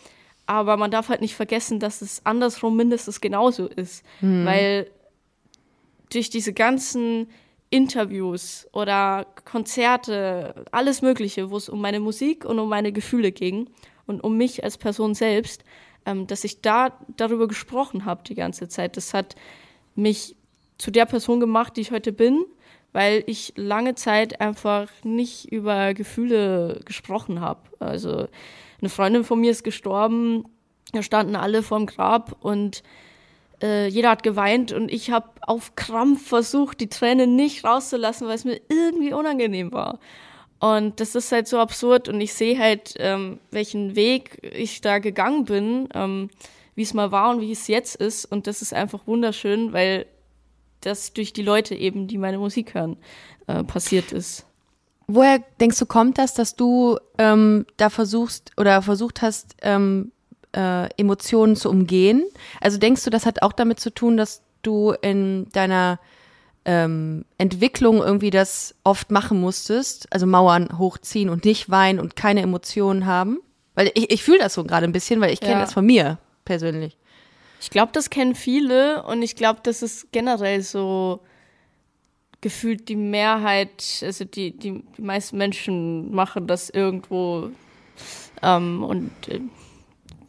[0.50, 4.04] Aber man darf halt nicht vergessen, dass es andersrum mindestens genauso ist.
[4.20, 4.44] Mhm.
[4.44, 4.90] Weil
[6.12, 7.28] durch diese ganzen
[7.70, 13.70] Interviews oder Konzerte, alles Mögliche, wo es um meine Musik und um meine Gefühle ging
[14.06, 15.62] und um mich als Person selbst,
[16.04, 18.96] ähm, dass ich da darüber gesprochen habe die ganze Zeit.
[18.96, 19.36] Das hat
[19.94, 20.34] mich
[20.78, 22.44] zu der Person gemacht, die ich heute bin,
[22.92, 27.60] weil ich lange Zeit einfach nicht über Gefühle gesprochen habe.
[27.78, 28.26] Also
[28.80, 30.44] eine Freundin von mir ist gestorben,
[30.92, 32.82] da standen alle vorm Grab und
[33.62, 38.34] äh, jeder hat geweint und ich habe auf Krampf versucht, die Tränen nicht rauszulassen, weil
[38.34, 39.98] es mir irgendwie unangenehm war.
[40.58, 44.98] Und das ist halt so absurd und ich sehe halt, ähm, welchen Weg ich da
[44.98, 46.28] gegangen bin, ähm,
[46.74, 48.26] wie es mal war und wie es jetzt ist.
[48.26, 50.06] Und das ist einfach wunderschön, weil
[50.82, 52.98] das durch die Leute eben, die meine Musik hören,
[53.46, 54.46] äh, passiert ist.
[55.14, 60.12] Woher denkst du, kommt das, dass du ähm, da versuchst oder versucht hast, ähm,
[60.54, 62.24] äh, Emotionen zu umgehen.
[62.60, 65.98] Also denkst du, das hat auch damit zu tun, dass du in deiner
[66.64, 72.42] ähm, Entwicklung irgendwie das oft machen musstest, also Mauern hochziehen und nicht weinen und keine
[72.42, 73.40] Emotionen haben?
[73.74, 75.60] Weil ich, ich fühle das so gerade ein bisschen, weil ich kenne ja.
[75.60, 76.96] das von mir persönlich.
[77.60, 81.20] Ich glaube, das kennen viele und ich glaube, das ist generell so
[82.40, 87.50] gefühlt die Mehrheit, also die, die, die meisten Menschen machen das irgendwo
[88.42, 89.40] ähm, und äh,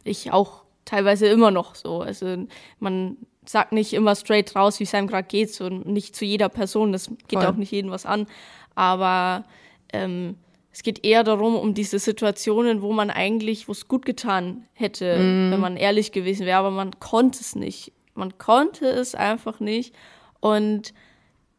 [0.03, 2.01] ich auch teilweise immer noch so.
[2.01, 2.45] Also
[2.79, 6.49] man sagt nicht immer straight raus, wie es einem gerade geht, so nicht zu jeder
[6.49, 7.45] Person, das geht Voll.
[7.45, 8.27] auch nicht jedem was an.
[8.75, 9.45] Aber
[9.93, 10.35] ähm,
[10.73, 15.17] es geht eher darum, um diese Situationen, wo man eigentlich, wo es gut getan hätte,
[15.17, 15.51] mm.
[15.51, 17.91] wenn man ehrlich gewesen wäre, aber man konnte es nicht.
[18.13, 19.93] Man konnte es einfach nicht.
[20.39, 20.93] Und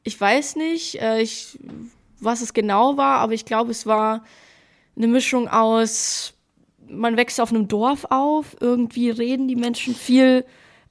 [0.05, 1.59] ich weiß nicht, äh, ich,
[2.21, 4.25] was es genau war, aber ich glaube, es war
[4.97, 6.35] eine Mischung aus
[6.93, 10.45] man wächst auf einem Dorf auf, irgendwie reden die Menschen viel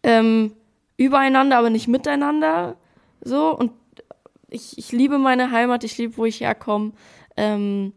[0.04, 0.54] ähm,
[0.98, 2.76] übereinander, aber nicht miteinander.
[3.22, 3.72] So, und
[4.50, 6.94] ich, ich liebe meine Heimat, ich liebe, wo ich herkomme.
[7.38, 7.94] Ähm,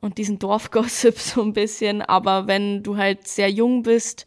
[0.00, 2.02] und diesen Dorfgossip so ein bisschen.
[2.02, 4.26] Aber wenn du halt sehr jung bist,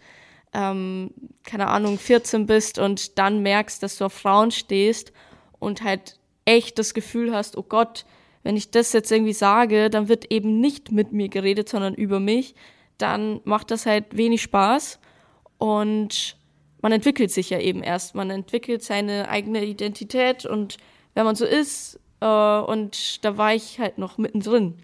[0.54, 1.12] ähm,
[1.44, 5.12] keine Ahnung, 14 bist und dann merkst, dass du auf Frauen stehst
[5.60, 8.06] und halt echt das Gefühl hast, oh Gott,
[8.44, 12.20] wenn ich das jetzt irgendwie sage, dann wird eben nicht mit mir geredet, sondern über
[12.20, 12.56] mich,
[12.98, 15.00] dann macht das halt wenig Spaß
[15.58, 16.38] und
[16.82, 18.14] man entwickelt sich ja eben erst.
[18.14, 20.78] Man entwickelt seine eigene Identität und
[21.16, 24.76] wenn man so ist, äh, und da war ich halt noch mittendrin.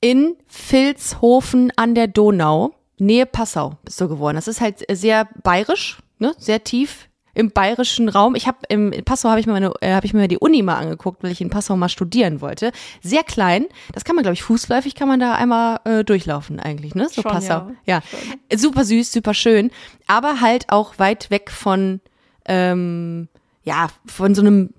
[0.00, 4.36] In Vilshofen an der Donau, Nähe Passau bist du geworden.
[4.36, 6.34] Das ist halt sehr bayerisch, ne?
[6.38, 8.34] sehr tief im bayerischen Raum.
[8.34, 10.62] Ich habe im in Passau habe ich mir meine äh, habe ich mir die Uni
[10.62, 12.72] mal angeguckt, weil ich in Passau mal studieren wollte.
[13.02, 13.66] Sehr klein.
[13.92, 17.08] Das kann man glaube ich fußläufig kann man da einmal äh, durchlaufen eigentlich, ne?
[17.08, 17.70] So Schon, Passau.
[17.86, 18.02] Ja.
[18.50, 18.56] ja.
[18.56, 19.70] Super süß, super schön,
[20.06, 22.00] aber halt auch weit weg von
[22.46, 23.28] ähm,
[23.64, 24.70] ja, von so einem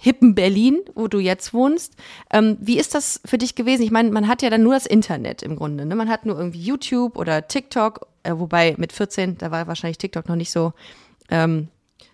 [0.00, 1.94] hippen Berlin, wo du jetzt wohnst.
[2.32, 3.82] Ähm, wie ist das für dich gewesen?
[3.82, 5.84] Ich meine, man hat ja dann nur das Internet im Grunde.
[5.84, 5.94] Ne?
[5.94, 10.26] Man hat nur irgendwie YouTube oder TikTok, äh, wobei mit 14, da war wahrscheinlich TikTok
[10.26, 10.72] noch nicht so
[11.30, 11.68] ähm,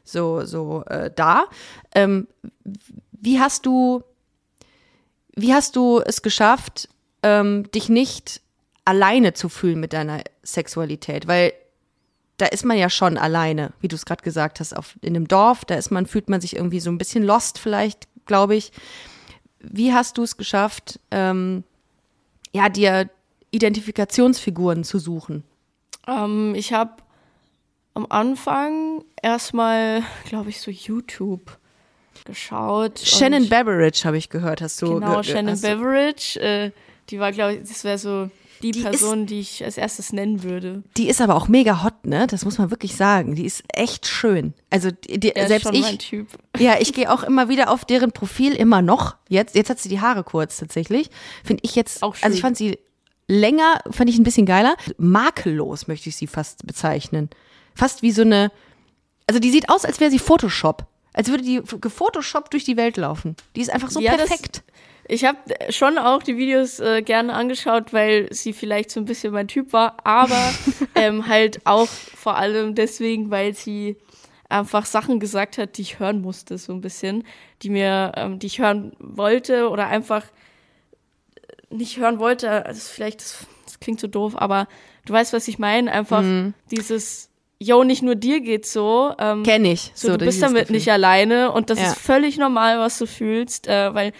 [0.07, 1.45] so, so äh, da.
[1.95, 2.29] Ähm,
[3.13, 4.03] wie hast du,
[5.35, 6.89] wie hast du es geschafft,
[7.23, 8.41] ähm, dich nicht
[8.85, 11.27] alleine zu fühlen mit deiner Sexualität?
[11.27, 11.53] Weil
[12.39, 15.27] da ist man ja schon alleine, wie du es gerade gesagt hast, auf, in einem
[15.27, 18.73] Dorf, da ist man, fühlt man sich irgendwie so ein bisschen lost vielleicht, glaube ich.
[19.59, 21.65] Wie hast du es geschafft, ähm,
[22.53, 23.11] ja, dir
[23.51, 25.45] Identifikationsfiguren zu suchen?
[26.07, 27.03] Ähm, ich habe
[27.97, 31.59] am Anfang erstmal, glaube ich, so YouTube
[32.25, 32.99] geschaut.
[32.99, 36.41] Shannon Beveridge habe ich gehört, hast du Genau, ge- Shannon Beveridge.
[36.41, 36.71] Äh,
[37.11, 38.31] die war, glaube ich, das wäre so
[38.63, 40.83] die, Die Person, die ich als erstes nennen würde.
[40.97, 42.27] Die ist aber auch mega hot, ne?
[42.27, 43.35] Das muss man wirklich sagen.
[43.35, 44.55] Die ist echt schön.
[44.71, 46.29] Also die, die, ist selbst schon ich, mein Typ.
[46.59, 49.17] ja, ich gehe auch immer wieder auf deren Profil immer noch.
[49.29, 51.11] Jetzt, jetzt hat sie die Haare kurz tatsächlich.
[51.45, 52.25] Finde ich jetzt, Auch schön.
[52.25, 52.79] also ich fand sie
[53.29, 54.77] länger, fand ich ein bisschen geiler.
[54.97, 57.29] Makellos möchte ich sie fast bezeichnen.
[57.77, 58.51] Fast wie so eine,
[59.29, 60.87] also die sieht aus, als wäre sie Photoshop.
[61.13, 63.37] Als würde die gefotoshoppt durch die Welt laufen.
[63.55, 64.63] Die ist einfach so Ja, das- perfekt.
[65.09, 65.39] Ich habe
[65.71, 69.73] schon auch die Videos äh, gerne angeschaut, weil sie vielleicht so ein bisschen mein Typ
[69.73, 70.53] war, aber
[70.97, 73.97] ähm, halt auch vor allem deswegen, weil sie
[74.49, 77.23] einfach Sachen gesagt hat, die ich hören musste, so ein bisschen,
[77.63, 80.25] die mir, ähm, die ich hören wollte oder einfach
[81.71, 82.67] nicht hören wollte.
[82.67, 84.67] Also vielleicht, das, das klingt so doof, aber
[85.05, 85.91] du weißt, was ich meine.
[85.93, 86.25] Einfach
[86.71, 87.29] dieses,
[87.61, 89.15] yo, nicht nur dir geht's so.
[89.19, 89.93] Ähm, Kenn ich.
[89.95, 90.77] so, du bist damit Gefühl.
[90.77, 91.87] nicht alleine und das Ja.
[91.93, 94.13] ist völlig normal, was du fühlst, äh, weil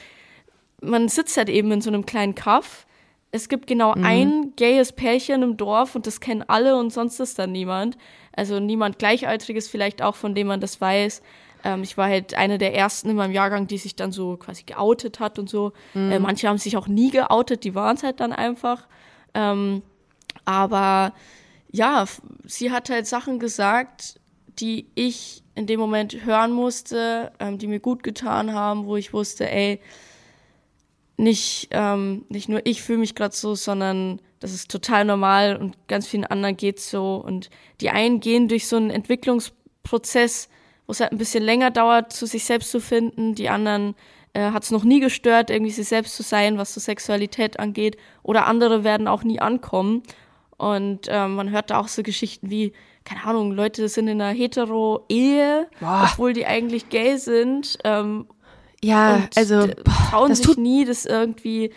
[0.83, 2.87] man sitzt halt eben in so einem kleinen Kaff.
[3.33, 4.05] Es gibt genau Mhm.
[4.05, 7.99] ein gayes Pärchen im Dorf und das kennen alle und sonst ist da niemand.
[8.35, 11.23] Also niemand Gleichaltriges vielleicht auch, von dem man das weiß.
[11.65, 14.63] Ähm, ich war halt eine der ersten in meinem Jahrgang, die sich dann so quasi
[14.65, 15.73] geoutet hat und so.
[15.95, 16.13] Mhm.
[16.13, 18.87] Äh, manche haben sich auch nie geoutet, die waren es halt dann einfach.
[19.35, 19.83] Ähm,
[20.45, 21.13] aber
[21.73, 22.07] ja,
[22.45, 24.21] sie hat halt Sachen gesagt,
[24.59, 29.13] die ich in dem Moment hören musste, ähm, die mir gut getan haben, wo ich
[29.13, 29.81] wusste, ey,
[31.17, 35.77] nicht, ähm, nicht nur ich fühle mich gerade so, sondern das ist total normal und
[35.89, 37.17] ganz vielen anderen geht's so.
[37.17, 37.49] Und
[37.81, 40.49] die einen gehen durch so einen Entwicklungsprozess,
[40.87, 43.35] wo es halt ein bisschen länger dauert, zu sich selbst zu finden.
[43.35, 43.95] Die anderen
[44.35, 47.97] äh, hat es noch nie gestört, irgendwie sich selbst zu sein, was so Sexualität angeht.
[48.23, 50.03] Oder andere werden auch nie ankommen.
[50.59, 52.73] Und ähm, man hört da auch so Geschichten wie,
[53.05, 55.67] keine Ahnung, Leute sind in einer Hetero-Ehe,
[56.13, 57.79] obwohl die eigentlich gay sind.
[57.85, 58.27] Ähm,
[58.83, 61.71] Ja, also d- boah, trauen das sich tut nie, das irgendwie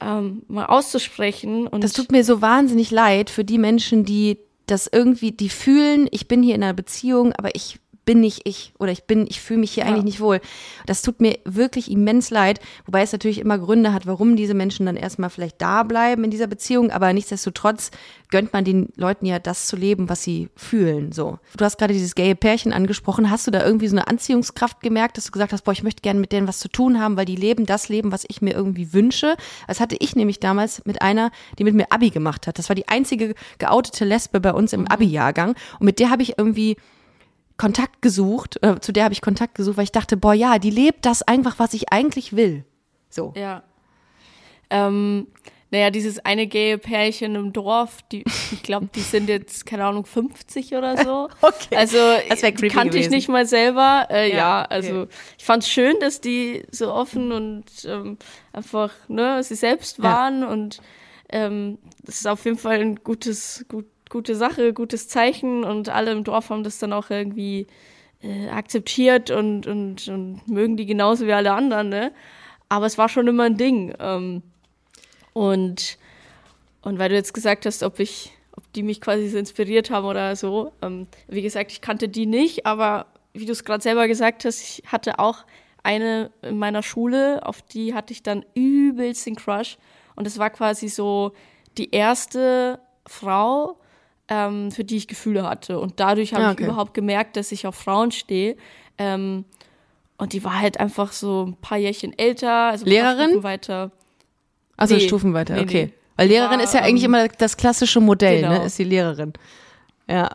[0.00, 1.66] ähm, mal auszusprechen.
[1.66, 6.08] Und Das tut mir so wahnsinnig leid für die Menschen, die das irgendwie, die fühlen,
[6.10, 9.40] ich bin hier in einer Beziehung, aber ich bin nicht ich oder ich bin, ich
[9.40, 9.90] fühle mich hier Ja.
[9.90, 10.40] eigentlich nicht wohl.
[10.86, 14.86] Das tut mir wirklich immens leid, wobei es natürlich immer Gründe hat, warum diese Menschen
[14.86, 17.90] dann erstmal vielleicht da bleiben in dieser Beziehung, aber nichtsdestotrotz
[18.30, 21.38] gönnt man den Leuten ja das zu leben, was sie fühlen, so.
[21.56, 25.16] Du hast gerade dieses gaye Pärchen angesprochen, hast du da irgendwie so eine Anziehungskraft gemerkt,
[25.16, 27.26] dass du gesagt hast, boah, ich möchte gerne mit denen was zu tun haben, weil
[27.26, 29.36] die leben das Leben, was ich mir irgendwie wünsche.
[29.68, 32.58] Das hatte ich nämlich damals mit einer, die mit mir Abi gemacht hat.
[32.58, 36.38] Das war die einzige geoutete Lesbe bei uns im Abi-Jahrgang und mit der habe ich
[36.38, 36.76] irgendwie
[37.62, 40.70] Kontakt gesucht, äh, zu der habe ich Kontakt gesucht, weil ich dachte, boah, ja, die
[40.70, 42.64] lebt das einfach, was ich eigentlich will.
[43.08, 43.32] So.
[43.36, 43.62] Ja.
[44.68, 45.28] Ähm,
[45.70, 50.04] naja, dieses eine gaye Pärchen im Dorf, die, ich glaube, die sind jetzt, keine Ahnung,
[50.06, 51.28] 50 oder so.
[51.40, 51.76] Okay.
[51.76, 51.98] Also,
[52.28, 53.10] Das die kannte ich gewesen.
[53.14, 54.08] nicht mal selber.
[54.10, 54.74] Äh, Ja, ja, okay.
[54.74, 55.06] also,
[55.38, 58.18] ich fand es schön, dass die so offen und ähm,
[58.52, 60.04] einfach, ne, sie selbst Ja.
[60.04, 60.80] waren und
[61.30, 66.12] ähm, das ist auf jeden Fall ein gutes, gut, gute Sache, gutes Zeichen und alle
[66.12, 67.66] im Dorf haben das dann auch irgendwie
[68.22, 72.12] äh, akzeptiert und, und, und mögen die genauso wie alle anderen, ne?
[72.68, 73.94] Aber es war schon immer ein Ding.
[73.98, 74.42] Ähm,
[75.32, 75.96] und,
[76.82, 80.06] und weil du jetzt gesagt hast, ob ich, ob die mich quasi so inspiriert haben
[80.06, 84.08] oder so, ähm, wie gesagt, ich kannte die nicht, aber wie du es gerade selber
[84.08, 85.46] gesagt hast, ich hatte auch
[85.82, 89.78] eine in meiner Schule, auf die hatte ich dann übelst den Crush.
[90.16, 91.32] Und es war quasi so
[91.78, 93.78] die erste Frau,
[94.32, 95.78] ähm, für die ich Gefühle hatte.
[95.78, 96.64] Und dadurch habe Ah, ich okay.
[96.64, 98.56] überhaupt gemerkt, dass ich auf Frauen stehe.
[98.96, 99.44] Ähm,
[100.16, 103.30] und die war halt einfach so ein paar Jährchen älter, also Lehrerin?
[103.30, 103.90] Stufen weiter.
[104.78, 105.00] Also Nee.
[105.02, 105.84] Stufen weiter, Nee, okay.
[105.86, 105.92] nee.
[106.16, 108.58] Weil Lehrerin War, ist ja eigentlich ähm, immer das klassische Modell, genau.
[108.58, 108.64] ne?
[108.64, 109.34] Ist die Lehrerin.
[110.08, 110.30] Ja.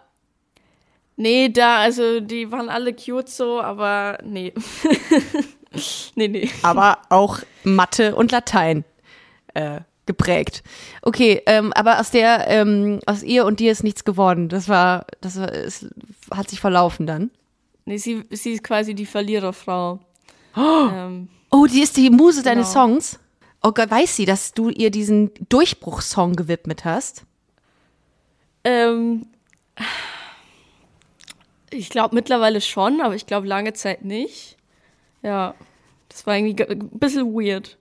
[1.16, 4.54] Nee, da, also die waren alle cute so, aber nee.
[6.16, 6.50] nee, nee.
[6.62, 8.84] aber auch Mathe und Latein
[9.56, 10.64] äh, geprägt.
[11.04, 14.50] Okay, ähm, aber aus der, ähm, aus ihr und dir ist nichts geworden.
[14.50, 15.86] Das war, das war, es
[16.34, 17.30] hat sich verlaufen dann.
[17.86, 20.00] Nee, sie, sie ist quasi die Verliererfrau.
[20.58, 22.88] Ähm, Oh, die ist die Muse deines Genau.
[22.88, 23.20] Songs.
[23.64, 27.24] Oh Gott, weiß sie, dass du ihr diesen Durchbruchssong gewidmet hast?
[28.64, 29.28] ähm,
[31.70, 34.58] ich glaube mittlerweile schon, aber ich glaube lange Zeit nicht.
[35.22, 35.54] Ja,
[36.10, 37.78] das war irgendwie ge- ein bisschen weird.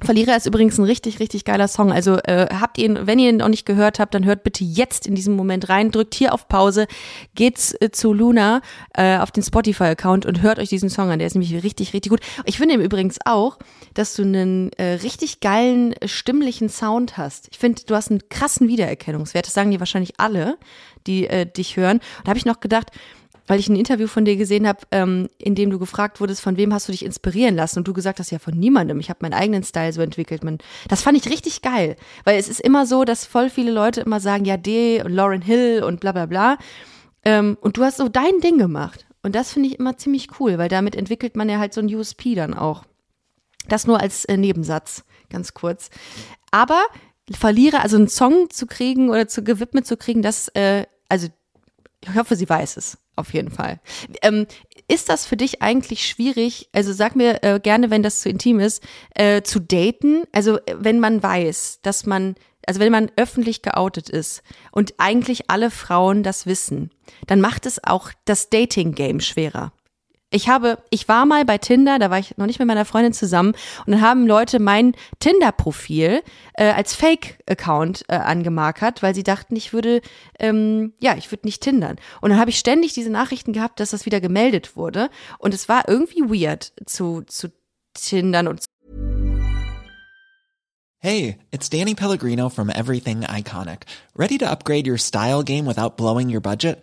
[0.00, 1.92] Verlierer ist übrigens ein richtig, richtig geiler Song.
[1.92, 4.62] Also äh, habt ihr ihn, wenn ihr ihn noch nicht gehört habt, dann hört bitte
[4.64, 6.86] jetzt in diesem Moment rein, drückt hier auf Pause,
[7.34, 8.60] geht's äh, zu Luna
[8.94, 11.18] äh, auf den Spotify-Account und hört euch diesen Song an.
[11.18, 12.20] Der ist nämlich richtig, richtig gut.
[12.44, 13.58] Ich finde übrigens auch,
[13.94, 17.48] dass du einen äh, richtig geilen äh, stimmlichen Sound hast.
[17.50, 19.46] Ich finde, du hast einen krassen Wiedererkennungswert.
[19.46, 20.58] Das sagen dir wahrscheinlich alle,
[21.06, 21.98] die äh, dich hören.
[21.98, 22.90] Und da habe ich noch gedacht,
[23.48, 26.56] weil ich ein Interview von dir gesehen habe, ähm, in dem du gefragt wurdest, von
[26.58, 29.00] wem hast du dich inspirieren lassen und du gesagt hast, ja, von niemandem.
[29.00, 30.44] Ich habe meinen eigenen Style so entwickelt.
[30.44, 34.02] Man, das fand ich richtig geil, weil es ist immer so, dass voll viele Leute
[34.02, 36.58] immer sagen, ja, D und Lauren Hill und bla bla bla.
[37.24, 39.06] Ähm, und du hast so dein Ding gemacht.
[39.22, 41.92] Und das finde ich immer ziemlich cool, weil damit entwickelt man ja halt so ein
[41.92, 42.84] USP dann auch.
[43.66, 45.90] Das nur als äh, Nebensatz, ganz kurz.
[46.50, 46.82] Aber
[47.30, 51.28] Verlierer, also einen Song zu kriegen oder zu gewidmet zu kriegen, das, äh, also
[52.02, 53.80] ich hoffe, sie weiß es auf jeden Fall.
[54.22, 54.46] Ähm,
[54.88, 56.68] ist das für dich eigentlich schwierig?
[56.72, 58.82] Also sag mir äh, gerne, wenn das zu intim ist,
[59.14, 60.22] äh, zu daten.
[60.32, 65.50] Also äh, wenn man weiß, dass man, also wenn man öffentlich geoutet ist und eigentlich
[65.50, 66.90] alle Frauen das wissen,
[67.26, 69.72] dann macht es auch das Dating-Game schwerer.
[70.30, 73.14] Ich habe, ich war mal bei Tinder, da war ich noch nicht mit meiner Freundin
[73.14, 73.54] zusammen
[73.86, 79.72] und dann haben Leute mein Tinder-Profil äh, als Fake-Account äh, angemarkert, weil sie dachten, ich
[79.72, 80.02] würde,
[80.38, 81.96] ähm, ja, ich würde nicht tindern.
[82.20, 85.66] Und dann habe ich ständig diese Nachrichten gehabt, dass das wieder gemeldet wurde und es
[85.66, 87.50] war irgendwie weird zu, zu
[87.94, 88.64] tindern und
[91.00, 93.84] Hey, it's Danny Pellegrino from Everything Iconic.
[94.16, 96.82] Ready to upgrade your style game without blowing your budget?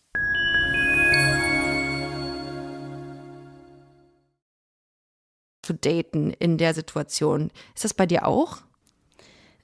[5.61, 7.51] Zu daten in der Situation.
[7.75, 8.57] Ist das bei dir auch?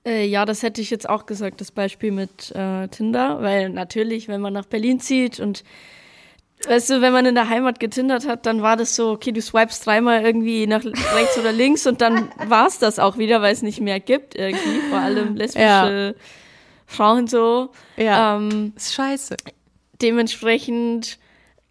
[0.06, 4.28] Äh, ja, das hätte ich jetzt auch gesagt, das Beispiel mit äh, Tinder, weil natürlich,
[4.28, 5.64] wenn man nach Berlin zieht und
[6.66, 9.42] Weißt du, wenn man in der Heimat getindert hat, dann war das so, okay, du
[9.42, 13.54] swipest dreimal irgendwie nach rechts oder links und dann war es das auch wieder, weil
[13.54, 16.24] es nicht mehr gibt irgendwie, vor allem lesbische ja.
[16.88, 17.70] Frauen so.
[17.96, 19.36] Ja, ähm, ist scheiße.
[20.02, 21.20] Dementsprechend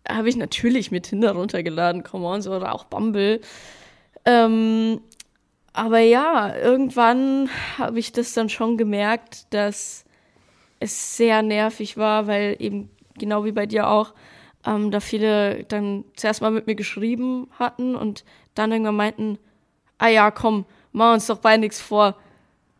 [0.08, 3.40] habe ich natürlich mit Tinder runtergeladen, come on, so, oder auch Bumble.
[4.26, 5.00] Ähm,
[5.72, 10.04] aber ja, irgendwann habe ich das dann schon gemerkt, dass
[10.80, 14.12] es sehr nervig war, weil eben genau wie bei dir auch,
[14.66, 19.38] ähm, da viele dann zuerst mal mit mir geschrieben hatten und dann irgendwann meinten,
[19.98, 22.16] ah ja, komm, mach uns doch bei nichts vor.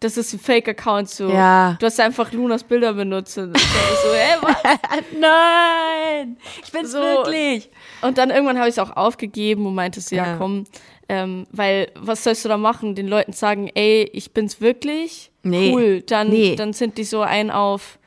[0.01, 1.31] Das ist ein Fake-Account so.
[1.31, 1.77] Ja.
[1.81, 3.39] Du hast einfach Lunas Bilder benutzt.
[3.39, 4.57] Und so, ey, was?
[5.19, 6.37] Nein!
[6.63, 7.71] Ich bin's so, wirklich.
[8.03, 10.65] Und dann irgendwann habe ich es auch aufgegeben und meinte ja, ja komm,
[11.09, 12.95] ähm, weil was sollst du da machen?
[12.95, 15.31] Den Leuten sagen, ey, ich bin's wirklich?
[15.43, 15.73] Nee.
[15.73, 16.03] Cool.
[16.03, 16.57] Dann, nee.
[16.57, 17.99] dann sind die so ein auf,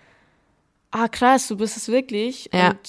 [0.91, 2.49] ah krass, du bist es wirklich.
[2.53, 2.71] Ja.
[2.71, 2.79] Und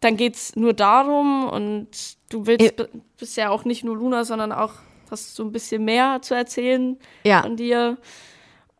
[0.00, 1.88] dann geht's nur darum und
[2.30, 2.74] du willst,
[3.18, 4.72] bist ja auch nicht nur Luna, sondern auch
[5.10, 7.42] hast so ein bisschen mehr zu erzählen ja.
[7.42, 7.98] von dir.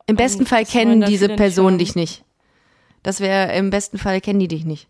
[0.07, 2.25] Im besten und Fall kennen diese Personen dich nicht.
[3.03, 4.89] Das wäre, im besten Fall kennen die dich nicht.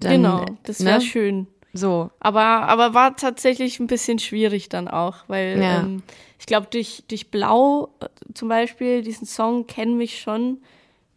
[0.00, 1.04] Dann, genau, das wäre ne?
[1.04, 1.46] schön.
[1.72, 2.10] So.
[2.20, 5.80] Aber, aber war tatsächlich ein bisschen schwierig dann auch, weil ja.
[5.80, 6.02] ähm,
[6.38, 10.58] ich glaube, durch, durch Blau äh, zum Beispiel, diesen Song kennen mich schon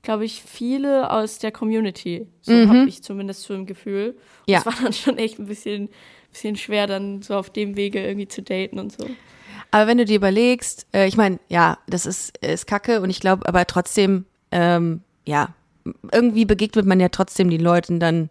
[0.03, 2.27] glaube ich, viele aus der Community.
[2.41, 2.69] So mhm.
[2.69, 4.17] habe ich zumindest so im Gefühl.
[4.45, 4.59] Und ja.
[4.59, 5.89] Es war dann schon echt ein bisschen,
[6.31, 9.09] bisschen schwer, dann so auf dem Wege irgendwie zu daten und so.
[9.71, 13.21] Aber wenn du dir überlegst, äh, ich meine, ja, das ist, ist kacke und ich
[13.21, 15.55] glaube, aber trotzdem, ähm, ja,
[16.11, 18.29] irgendwie begegnet man ja trotzdem den Leuten dann.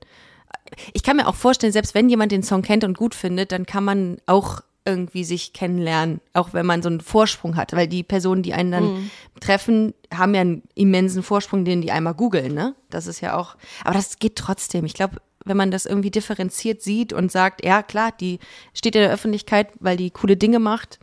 [0.92, 3.66] Ich kann mir auch vorstellen, selbst wenn jemand den Song kennt und gut findet, dann
[3.66, 8.02] kann man auch irgendwie sich kennenlernen, auch wenn man so einen Vorsprung hat, weil die
[8.02, 12.74] Personen, die einen dann treffen, haben ja einen immensen Vorsprung, den die einmal googeln, ne?
[12.90, 14.84] Das ist ja auch, aber das geht trotzdem.
[14.84, 18.38] Ich glaube, wenn man das irgendwie differenziert sieht und sagt, ja klar, die
[18.74, 20.98] steht in der Öffentlichkeit, weil die coole Dinge macht,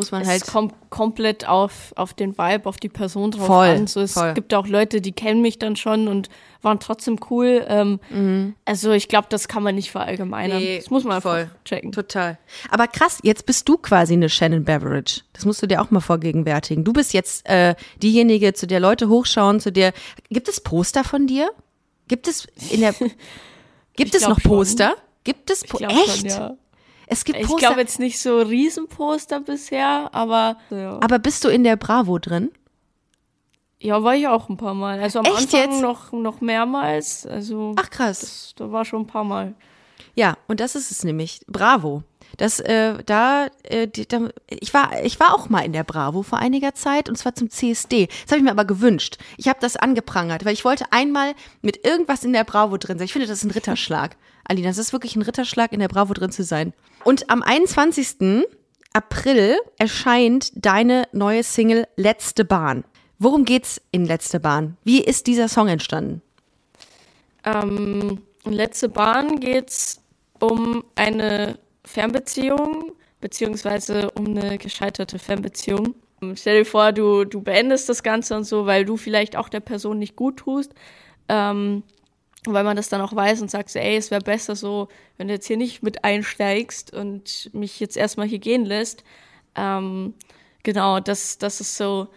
[0.00, 3.66] muss man Es halt kommt komplett auf, auf den Vibe, auf die Person drauf Voll,
[3.68, 3.86] an.
[3.86, 4.34] So, es voll.
[4.34, 6.28] gibt auch Leute, die kennen mich dann schon und
[6.62, 7.64] waren trotzdem cool.
[7.68, 10.58] Ähm, Also ich glaube, das kann man nicht verallgemeinern.
[10.58, 10.64] Mhm.
[10.64, 11.50] Nee, das muss man einfach voll.
[11.64, 11.92] checken.
[11.92, 12.38] Total.
[12.70, 15.20] Aber krass, jetzt bist du quasi eine Shannon Beveridge.
[15.32, 16.82] Das musst du dir auch mal vorgegenwärtigen.
[16.84, 19.92] Du bist jetzt äh, diejenige, zu der Leute hochschauen, zu der.
[20.30, 21.50] Gibt es Poster von dir?
[22.08, 22.94] Gibt es in der.
[23.96, 24.50] Gibt es noch schon.
[24.50, 24.94] Poster?
[25.24, 26.18] Gibt es Ich po glaub Echt?
[26.20, 26.56] Schon, ja.
[27.12, 27.66] Es gibt Ich Poster.
[27.66, 30.98] glaube jetzt nicht so Riesenposter bisher, aber ja.
[31.02, 32.50] aber bist du in der Bravo drin?
[33.82, 35.00] ja, war ich auch ein paar Mal.
[35.00, 35.80] Also am Echt Anfang jetzt?
[35.80, 37.26] noch, noch mehrmals.
[37.26, 38.20] Also Ach krass.
[38.20, 39.54] das, da war schon ein paar Mal.
[40.14, 41.40] Ja, und das ist es nämlich.
[41.46, 42.02] Bravo.
[42.36, 46.22] Das, äh, da, äh, die, da, ich war, ich war auch mal in der Bravo
[46.22, 48.06] vor einiger Zeit und zwar zum CSD.
[48.06, 49.18] Das habe ich mir aber gewünscht.
[49.36, 53.06] Ich habe das angeprangert, weil ich wollte einmal mit irgendwas in der Bravo drin sein.
[53.06, 54.16] Ich finde, das ist ein Ritterschlag.
[54.44, 56.72] Alina, das ist wirklich ein Ritterschlag, in der Bravo drin zu sein.
[57.04, 58.46] Und am 21.
[58.92, 62.84] April erscheint deine neue Single Letzte Bahn.
[63.18, 64.76] Worum geht's in Letzte Bahn?
[64.82, 66.22] Wie ist dieser Song entstanden?
[67.44, 70.02] Ähm, in letzte Bahn geht's
[70.40, 75.94] um eine Fernbeziehung, beziehungsweise um eine gescheiterte Fernbeziehung.
[76.34, 79.60] Stell dir vor, du, du beendest das Ganze und so, weil du vielleicht auch der
[79.60, 80.74] Person nicht gut tust.
[81.28, 81.82] Ähm,
[82.46, 85.28] weil man das dann auch weiß und sagt, so, ey, es wäre besser so, wenn
[85.28, 89.04] du jetzt hier nicht mit einsteigst und mich jetzt erstmal hier gehen lässt.
[89.54, 90.14] Ähm,
[90.62, 92.08] genau, das, das ist so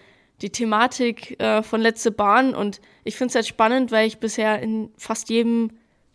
[0.41, 4.61] die Thematik äh, von Letzte Bahn und ich finde es halt spannend, weil ich bisher
[4.61, 5.71] in fast jedem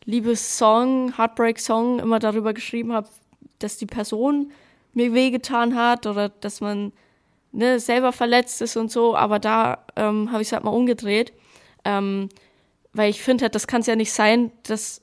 [0.09, 3.09] Liebessong, Heartbreak-Song immer darüber geschrieben habe,
[3.59, 4.53] dass die Person
[4.95, 6.93] mir wehgetan hat oder dass man
[7.53, 11.35] ne, selber verletzt ist und so, aber da ähm, habe ich es halt mal umgedreht.
[11.85, 12.31] Ähm,
[12.95, 15.03] weil ich finde halt, das kann es ja nicht sein, dass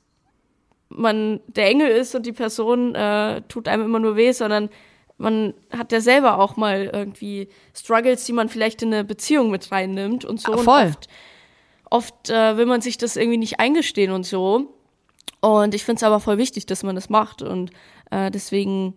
[0.89, 4.69] man der Engel ist und die Person äh, tut einem immer nur weh, sondern
[5.19, 9.71] man hat ja selber auch mal irgendwie Struggles, die man vielleicht in eine Beziehung mit
[9.71, 10.51] reinnimmt und so.
[10.51, 10.87] Ah, Und voll.
[10.87, 11.07] oft
[11.91, 14.74] oft äh, will man sich das irgendwie nicht eingestehen und so.
[15.41, 17.41] Und ich finde es aber voll wichtig, dass man das macht.
[17.41, 17.71] Und
[18.11, 18.95] äh, deswegen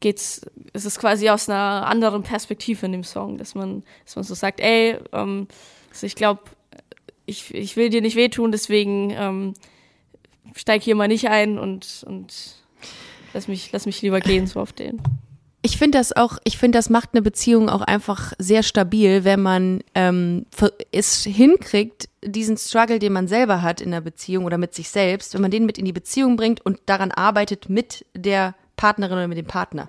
[0.00, 0.42] geht's,
[0.72, 4.34] es ist quasi aus einer anderen Perspektive in dem Song, dass man, dass man so
[4.34, 5.48] sagt, ey, ähm,
[5.90, 6.42] also ich glaube,
[7.24, 9.54] ich, ich will dir nicht wehtun, deswegen ähm,
[10.54, 12.56] steig hier mal nicht ein und, und
[13.32, 15.00] lass mich, lass mich lieber gehen, so auf den.
[15.62, 19.40] Ich finde das auch, ich finde, das macht eine Beziehung auch einfach sehr stabil, wenn
[19.40, 20.46] man ähm,
[20.90, 25.34] es hinkriegt, diesen Struggle, den man selber hat in der Beziehung oder mit sich selbst,
[25.34, 29.28] wenn man den mit in die Beziehung bringt und daran arbeitet mit der Partnerin oder
[29.28, 29.88] mit dem Partner.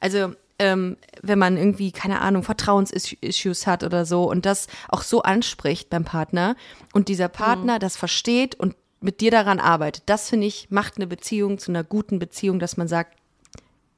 [0.00, 5.22] Also ähm, wenn man irgendwie, keine Ahnung, Vertrauensissues hat oder so und das auch so
[5.22, 6.56] anspricht beim Partner
[6.92, 11.06] und dieser Partner das versteht und mit dir daran arbeitet, das finde ich, macht eine
[11.06, 13.18] Beziehung zu einer guten Beziehung, dass man sagt,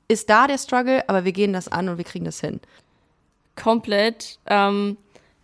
[0.09, 2.61] ist da der Struggle, aber wir gehen das an und wir kriegen das hin.
[3.55, 4.39] Komplett.
[4.47, 4.97] Ähm,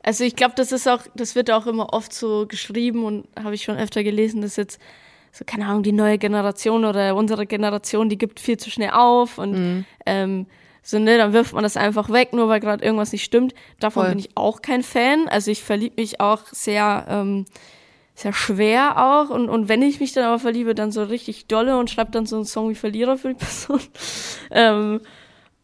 [0.03, 3.55] also ich glaube, das ist auch, das wird auch immer oft so geschrieben und habe
[3.55, 4.81] ich schon öfter gelesen, dass jetzt
[5.31, 9.39] so, keine Ahnung, die neue Generation oder unsere Generation, die gibt viel zu schnell auf
[9.39, 10.47] und ähm,
[10.83, 13.55] so, ne, dann wirft man das einfach weg, nur weil gerade irgendwas nicht stimmt.
[13.79, 14.11] Davon Voll.
[14.11, 15.29] bin ich auch kein Fan.
[15.29, 17.47] Also ich verliebe mich auch sehr, ähm,
[18.15, 21.79] sehr schwer auch und, und wenn ich mich dann aber verliebe, dann so richtig dolle
[21.79, 23.81] und schreibe dann so einen Song wie Verlierer für die Person.
[24.51, 25.01] ähm,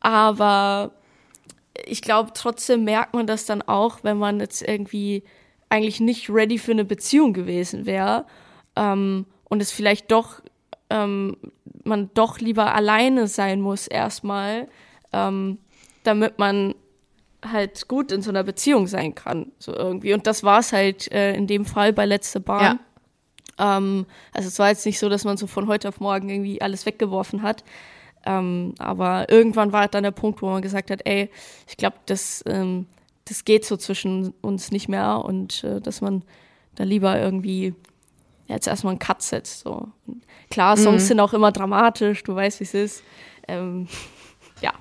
[0.00, 0.92] aber
[1.84, 5.22] ich glaube, trotzdem merkt man das dann auch, wenn man jetzt irgendwie
[5.68, 8.26] eigentlich nicht ready für eine Beziehung gewesen wäre
[8.76, 10.40] ähm, und es vielleicht doch,
[10.90, 11.36] ähm,
[11.84, 14.68] man doch lieber alleine sein muss erstmal,
[15.12, 15.58] ähm,
[16.04, 16.74] damit man
[17.44, 20.12] halt gut in so einer Beziehung sein kann, so irgendwie.
[20.14, 22.80] Und das war es halt äh, in dem Fall bei Letzte Bahn.
[23.58, 26.60] Ähm, also es war jetzt nicht so, dass man so von heute auf morgen irgendwie
[26.60, 27.62] alles weggeworfen hat.
[28.28, 31.30] Ähm, aber irgendwann war dann der Punkt, wo man gesagt hat, ey,
[31.66, 32.84] ich glaube, das, ähm,
[33.24, 36.22] das geht so zwischen uns nicht mehr und äh, dass man
[36.74, 37.74] da lieber irgendwie
[38.46, 39.60] jetzt erstmal einen Cut setzt.
[39.60, 39.88] So.
[40.50, 43.02] Klar, Songs sind auch immer dramatisch, du weißt, wie es ist.
[43.46, 43.88] Ähm,
[44.60, 44.74] ja.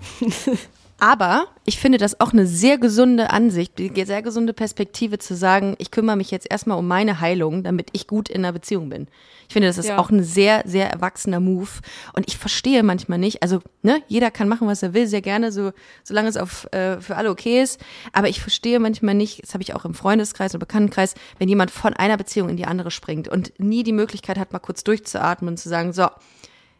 [0.99, 5.75] Aber ich finde das auch eine sehr gesunde Ansicht, eine sehr gesunde Perspektive zu sagen,
[5.77, 9.07] ich kümmere mich jetzt erstmal um meine Heilung, damit ich gut in einer Beziehung bin.
[9.47, 9.99] Ich finde, das ist Ja.
[9.99, 11.69] auch ein sehr, sehr erwachsener Move.
[12.13, 15.51] Und ich verstehe manchmal nicht, also, ne, jeder kann machen, was er will, sehr gerne,
[15.51, 15.71] so,
[16.03, 17.79] solange es auf, äh, für alle okay ist.
[18.11, 21.69] Aber ich verstehe manchmal nicht, das habe ich auch im Freundeskreis oder Bekanntenkreis, wenn jemand
[21.69, 25.49] von einer Beziehung in die andere springt und nie die Möglichkeit hat, mal kurz durchzuatmen
[25.49, 26.07] und zu sagen, so,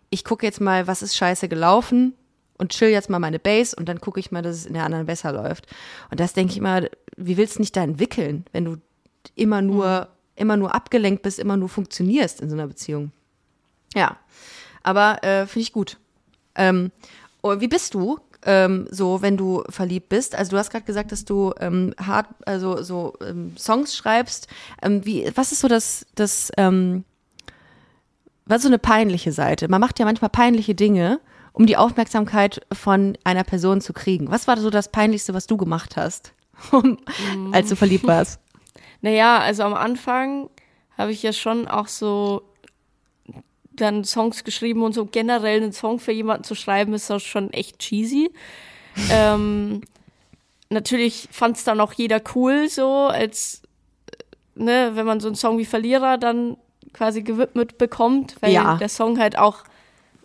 [0.10, 2.14] ich gucke jetzt mal, was ist scheiße gelaufen
[2.58, 4.84] und chill jetzt mal meine Bass und dann gucke ich mal, dass es in der
[4.84, 5.68] anderen besser läuft.
[6.10, 6.84] Und das denke ich immer,
[7.16, 8.78] wie willst du nicht da entwickeln, wenn du
[9.36, 10.06] immer nur, mhm.
[10.36, 13.12] immer nur abgelenkt bist, immer nur funktionierst in so einer Beziehung?
[13.96, 14.18] Ja,
[14.84, 15.98] aber äh, finde ich gut.
[16.56, 16.92] Ähm,
[17.42, 20.36] oh, wie bist du ähm, so, wenn du verliebt bist?
[20.36, 24.48] Also du hast gerade gesagt, dass du ähm, hart, also so ähm, Songs schreibst.
[24.82, 27.04] Ähm, wie, was ist so das, das, ähm,
[28.46, 29.68] was ist so eine peinliche Seite?
[29.68, 31.20] Man macht ja manchmal peinliche Dinge,
[31.58, 34.30] um die Aufmerksamkeit von einer Person zu kriegen.
[34.30, 36.34] Was war so das Peinlichste, was du gemacht hast,
[37.52, 38.40] als du verliebt warst?
[39.02, 40.50] Naja, also am Anfang
[40.98, 42.42] habe ich ja schon auch so
[43.72, 47.54] dann Songs geschrieben und so generell einen Song für jemanden zu schreiben, ist auch schon
[47.54, 48.32] echt cheesy.
[49.12, 49.82] ähm,
[50.70, 53.62] natürlich fand es dann auch jeder cool, so als,
[54.56, 56.58] ne, wenn man so einen Song wie Verlierer dann
[56.92, 58.78] quasi gewidmet bekommt, weil ja.
[58.78, 59.64] der Song halt auch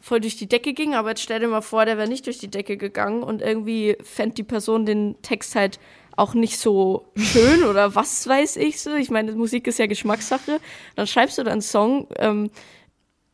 [0.03, 0.94] voll durch die Decke ging.
[0.94, 3.96] Aber jetzt stell dir mal vor, der wäre nicht durch die Decke gegangen und irgendwie
[4.03, 5.78] fände die Person den Text halt
[6.14, 8.94] auch nicht so schön oder was weiß ich so.
[8.94, 10.61] Ich meine, Musik ist ja Geschmackssache.
[10.96, 12.50] Dann schreibst du dann einen Song, ähm,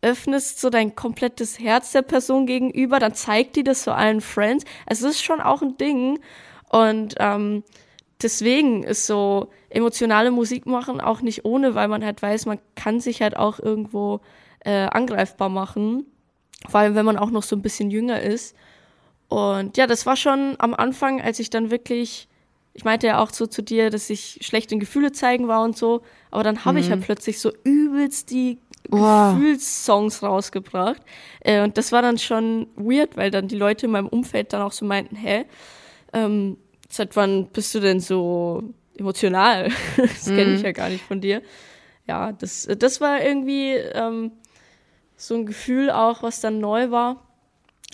[0.01, 4.65] öffnest so dein komplettes Herz der Person gegenüber, dann zeigt die das so allen Friends.
[4.87, 6.21] Also es ist schon auch ein Ding.
[6.69, 7.65] Und ähm,
[8.23, 13.01] deswegen ist so emotionale Musik machen auch nicht ohne, weil man halt weiß, man kann
[13.01, 14.21] sich halt auch irgendwo
[14.61, 16.07] äh, angreifbar machen.
[16.67, 18.57] Vor allem, wenn man auch noch so ein bisschen jünger ist.
[19.29, 22.29] Und ja, das war schon am Anfang, als ich dann wirklich,
[22.73, 26.03] ich meinte ja auch so zu dir, dass ich schlechte Gefühle zeigen war und so,
[26.31, 26.85] aber dann habe mhm.
[26.85, 28.59] ich halt plötzlich so übelst die
[28.91, 29.35] oh.
[29.35, 31.03] Gefühlssongs rausgebracht.
[31.41, 34.63] Äh, und das war dann schon weird, weil dann die Leute in meinem Umfeld dann
[34.63, 35.45] auch so meinten, hä,
[36.13, 36.57] ähm,
[36.89, 38.63] seit wann bist du denn so
[38.97, 39.71] emotional?
[39.97, 40.65] das kenne ich mhm.
[40.65, 41.43] ja gar nicht von dir.
[42.07, 44.33] Ja, das, das war irgendwie ähm,
[45.19, 47.23] so ein Gefühl auch, was dann neu war.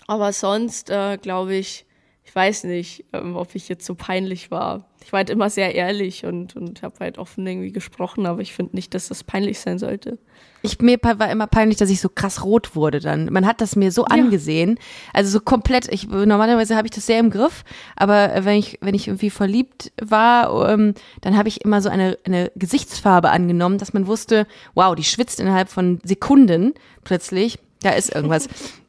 [0.07, 1.84] Aber sonst äh, glaube ich,
[2.25, 4.85] ich weiß nicht, ähm, ob ich jetzt so peinlich war.
[5.03, 8.53] Ich war halt immer sehr ehrlich und, und habe halt offen irgendwie gesprochen, aber ich
[8.53, 10.17] finde nicht, dass das peinlich sein sollte.
[10.63, 13.31] Ich, mir war immer peinlich, dass ich so krass rot wurde dann.
[13.31, 14.07] Man hat das mir so ja.
[14.07, 14.79] angesehen.
[15.13, 17.63] Also so komplett, ich, normalerweise habe ich das sehr im Griff,
[17.95, 22.17] aber wenn ich, wenn ich irgendwie verliebt war, ähm, dann habe ich immer so eine,
[22.25, 26.73] eine Gesichtsfarbe angenommen, dass man wusste, wow, die schwitzt innerhalb von Sekunden
[27.03, 27.59] plötzlich.
[27.83, 28.49] Da ist irgendwas.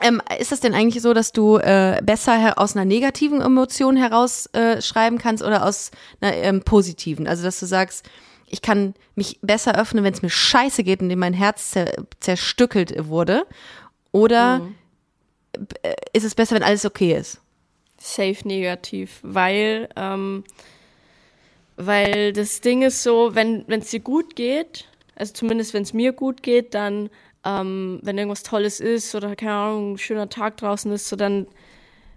[0.00, 4.46] Ähm, ist das denn eigentlich so, dass du äh, besser aus einer negativen Emotion heraus
[4.52, 5.90] äh, schreiben kannst oder aus
[6.20, 7.26] einer ähm, positiven?
[7.26, 8.08] Also, dass du sagst,
[8.46, 13.08] ich kann mich besser öffnen, wenn es mir scheiße geht und mein Herz zer zerstückelt
[13.08, 13.46] wurde?
[14.12, 14.74] Oder mhm.
[15.82, 17.40] Äh, ist es besser, wenn alles okay ist?
[17.98, 20.44] Safe negativ, weil, ähm,
[21.76, 26.12] weil das Ding ist so, wenn es dir gut geht, also zumindest wenn es mir
[26.12, 27.08] gut geht, dann
[27.46, 31.46] ähm, wenn irgendwas Tolles ist oder keine Ahnung, ein schöner Tag draußen ist, so dann,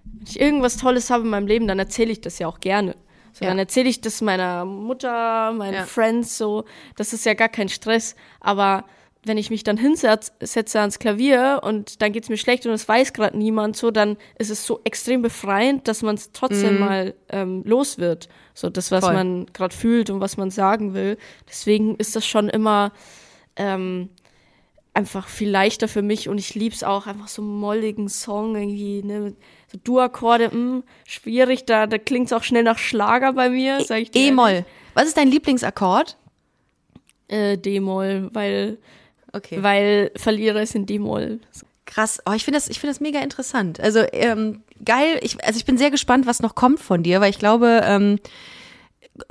[0.03, 2.95] wenn ich irgendwas Tolles habe in meinem Leben, dann erzähle ich das ja auch gerne.
[3.33, 3.51] So, ja.
[3.51, 5.85] Dann erzähle ich das meiner Mutter, meinen ja.
[5.85, 6.65] Friends, so,
[6.95, 8.15] das ist ja gar kein Stress.
[8.39, 8.85] Aber
[9.23, 12.87] wenn ich mich dann hinsetze ans Klavier und dann geht es mir schlecht und es
[12.87, 16.79] weiß gerade niemand, so, dann ist es so extrem befreiend, dass man es trotzdem mhm.
[16.79, 18.29] mal ähm, los wird.
[18.55, 19.13] So, das, was Voll.
[19.13, 21.17] man gerade fühlt und was man sagen will.
[21.47, 22.93] Deswegen ist das schon immer
[23.57, 24.09] ähm,
[24.93, 28.55] einfach viel leichter für mich und ich liebe es auch, einfach so einen molligen Song
[28.55, 29.33] irgendwie, ne,
[29.71, 34.01] so Du-Akkorde, hm, schwierig, da, da klingt es auch schnell nach Schlager bei mir, sag
[34.01, 34.27] ich dir.
[34.27, 34.65] E-Moll.
[34.95, 36.17] Was ist dein Lieblingsakkord?
[37.27, 38.77] Äh, D-Moll, weil,
[39.31, 39.61] okay.
[39.61, 41.39] weil Verlierer ist in D-Moll.
[41.85, 43.79] Krass, oh, ich finde das, ich finde das mega interessant.
[43.79, 47.29] Also ähm, geil, ich, also ich bin sehr gespannt, was noch kommt von dir, weil
[47.29, 48.19] ich glaube, ähm,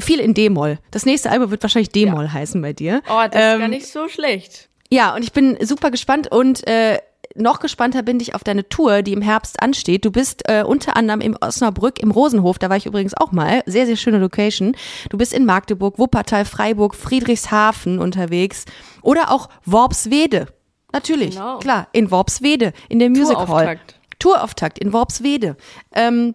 [0.01, 0.79] viel in D-Moll.
[0.91, 2.33] Das nächste Album wird wahrscheinlich D-Moll ja.
[2.33, 3.03] heißen bei dir.
[3.09, 4.68] Oh, das ähm, ist gar nicht so schlecht.
[4.91, 6.99] Ja, und ich bin super gespannt und äh,
[7.35, 10.05] noch gespannter bin ich auf deine Tour, die im Herbst ansteht.
[10.05, 13.63] Du bist äh, unter anderem im Osnabrück im Rosenhof, da war ich übrigens auch mal.
[13.67, 14.77] Sehr, sehr schöne Location.
[15.11, 18.65] Du bist in Magdeburg, Wuppertal, Freiburg, Friedrichshafen unterwegs
[19.03, 20.47] oder auch Worpswede.
[20.93, 21.59] Natürlich, genau.
[21.59, 23.79] klar, in Worpswede, in der Music Hall.
[24.19, 25.57] Tourauftakt in Worpswede.
[25.95, 26.35] Ähm,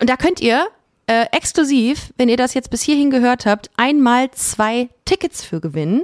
[0.00, 0.66] und da könnt ihr
[1.10, 6.02] äh, exklusiv, wenn ihr das jetzt bis hierhin gehört habt, einmal zwei Tickets für gewinnen,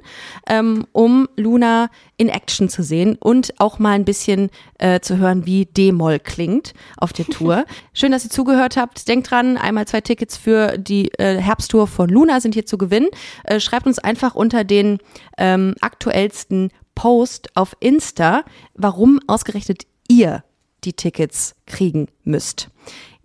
[0.48, 5.46] ähm, um Luna in Action zu sehen und auch mal ein bisschen äh, zu hören,
[5.46, 7.66] wie D-Moll klingt auf der Tour.
[7.92, 9.06] Schön, dass ihr zugehört habt.
[9.06, 13.08] Denkt dran, einmal zwei Tickets für die äh, Herbsttour von Luna sind hier zu gewinnen.
[13.44, 14.98] Äh, schreibt uns einfach unter den
[15.38, 18.42] ähm, aktuellsten Post auf Insta,
[18.74, 20.42] warum ausgerechnet ihr
[20.82, 22.70] die Tickets kriegen müsst.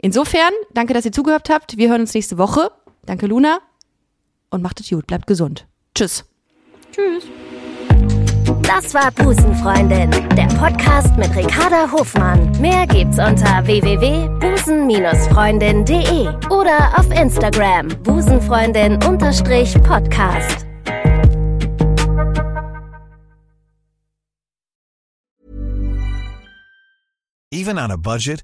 [0.02, 1.76] Insofern, danke, dass ihr zugehört habt.
[1.78, 2.72] Wir hören uns nächste Woche.
[3.06, 3.60] Danke, Luna.
[4.50, 5.08] Und macht es gut.
[5.08, 5.68] Bleibt gesund.
[5.96, 6.24] Tschüss.
[6.92, 7.24] Tschüss.
[8.64, 12.52] Das war Busenfreundin, der Podcast mit Ricarda Hofmann.
[12.60, 20.66] Mehr gibt's unter www.busen-freundin.de oder auf Instagram busenfreundin-podcast.
[27.54, 28.44] Even on a budget,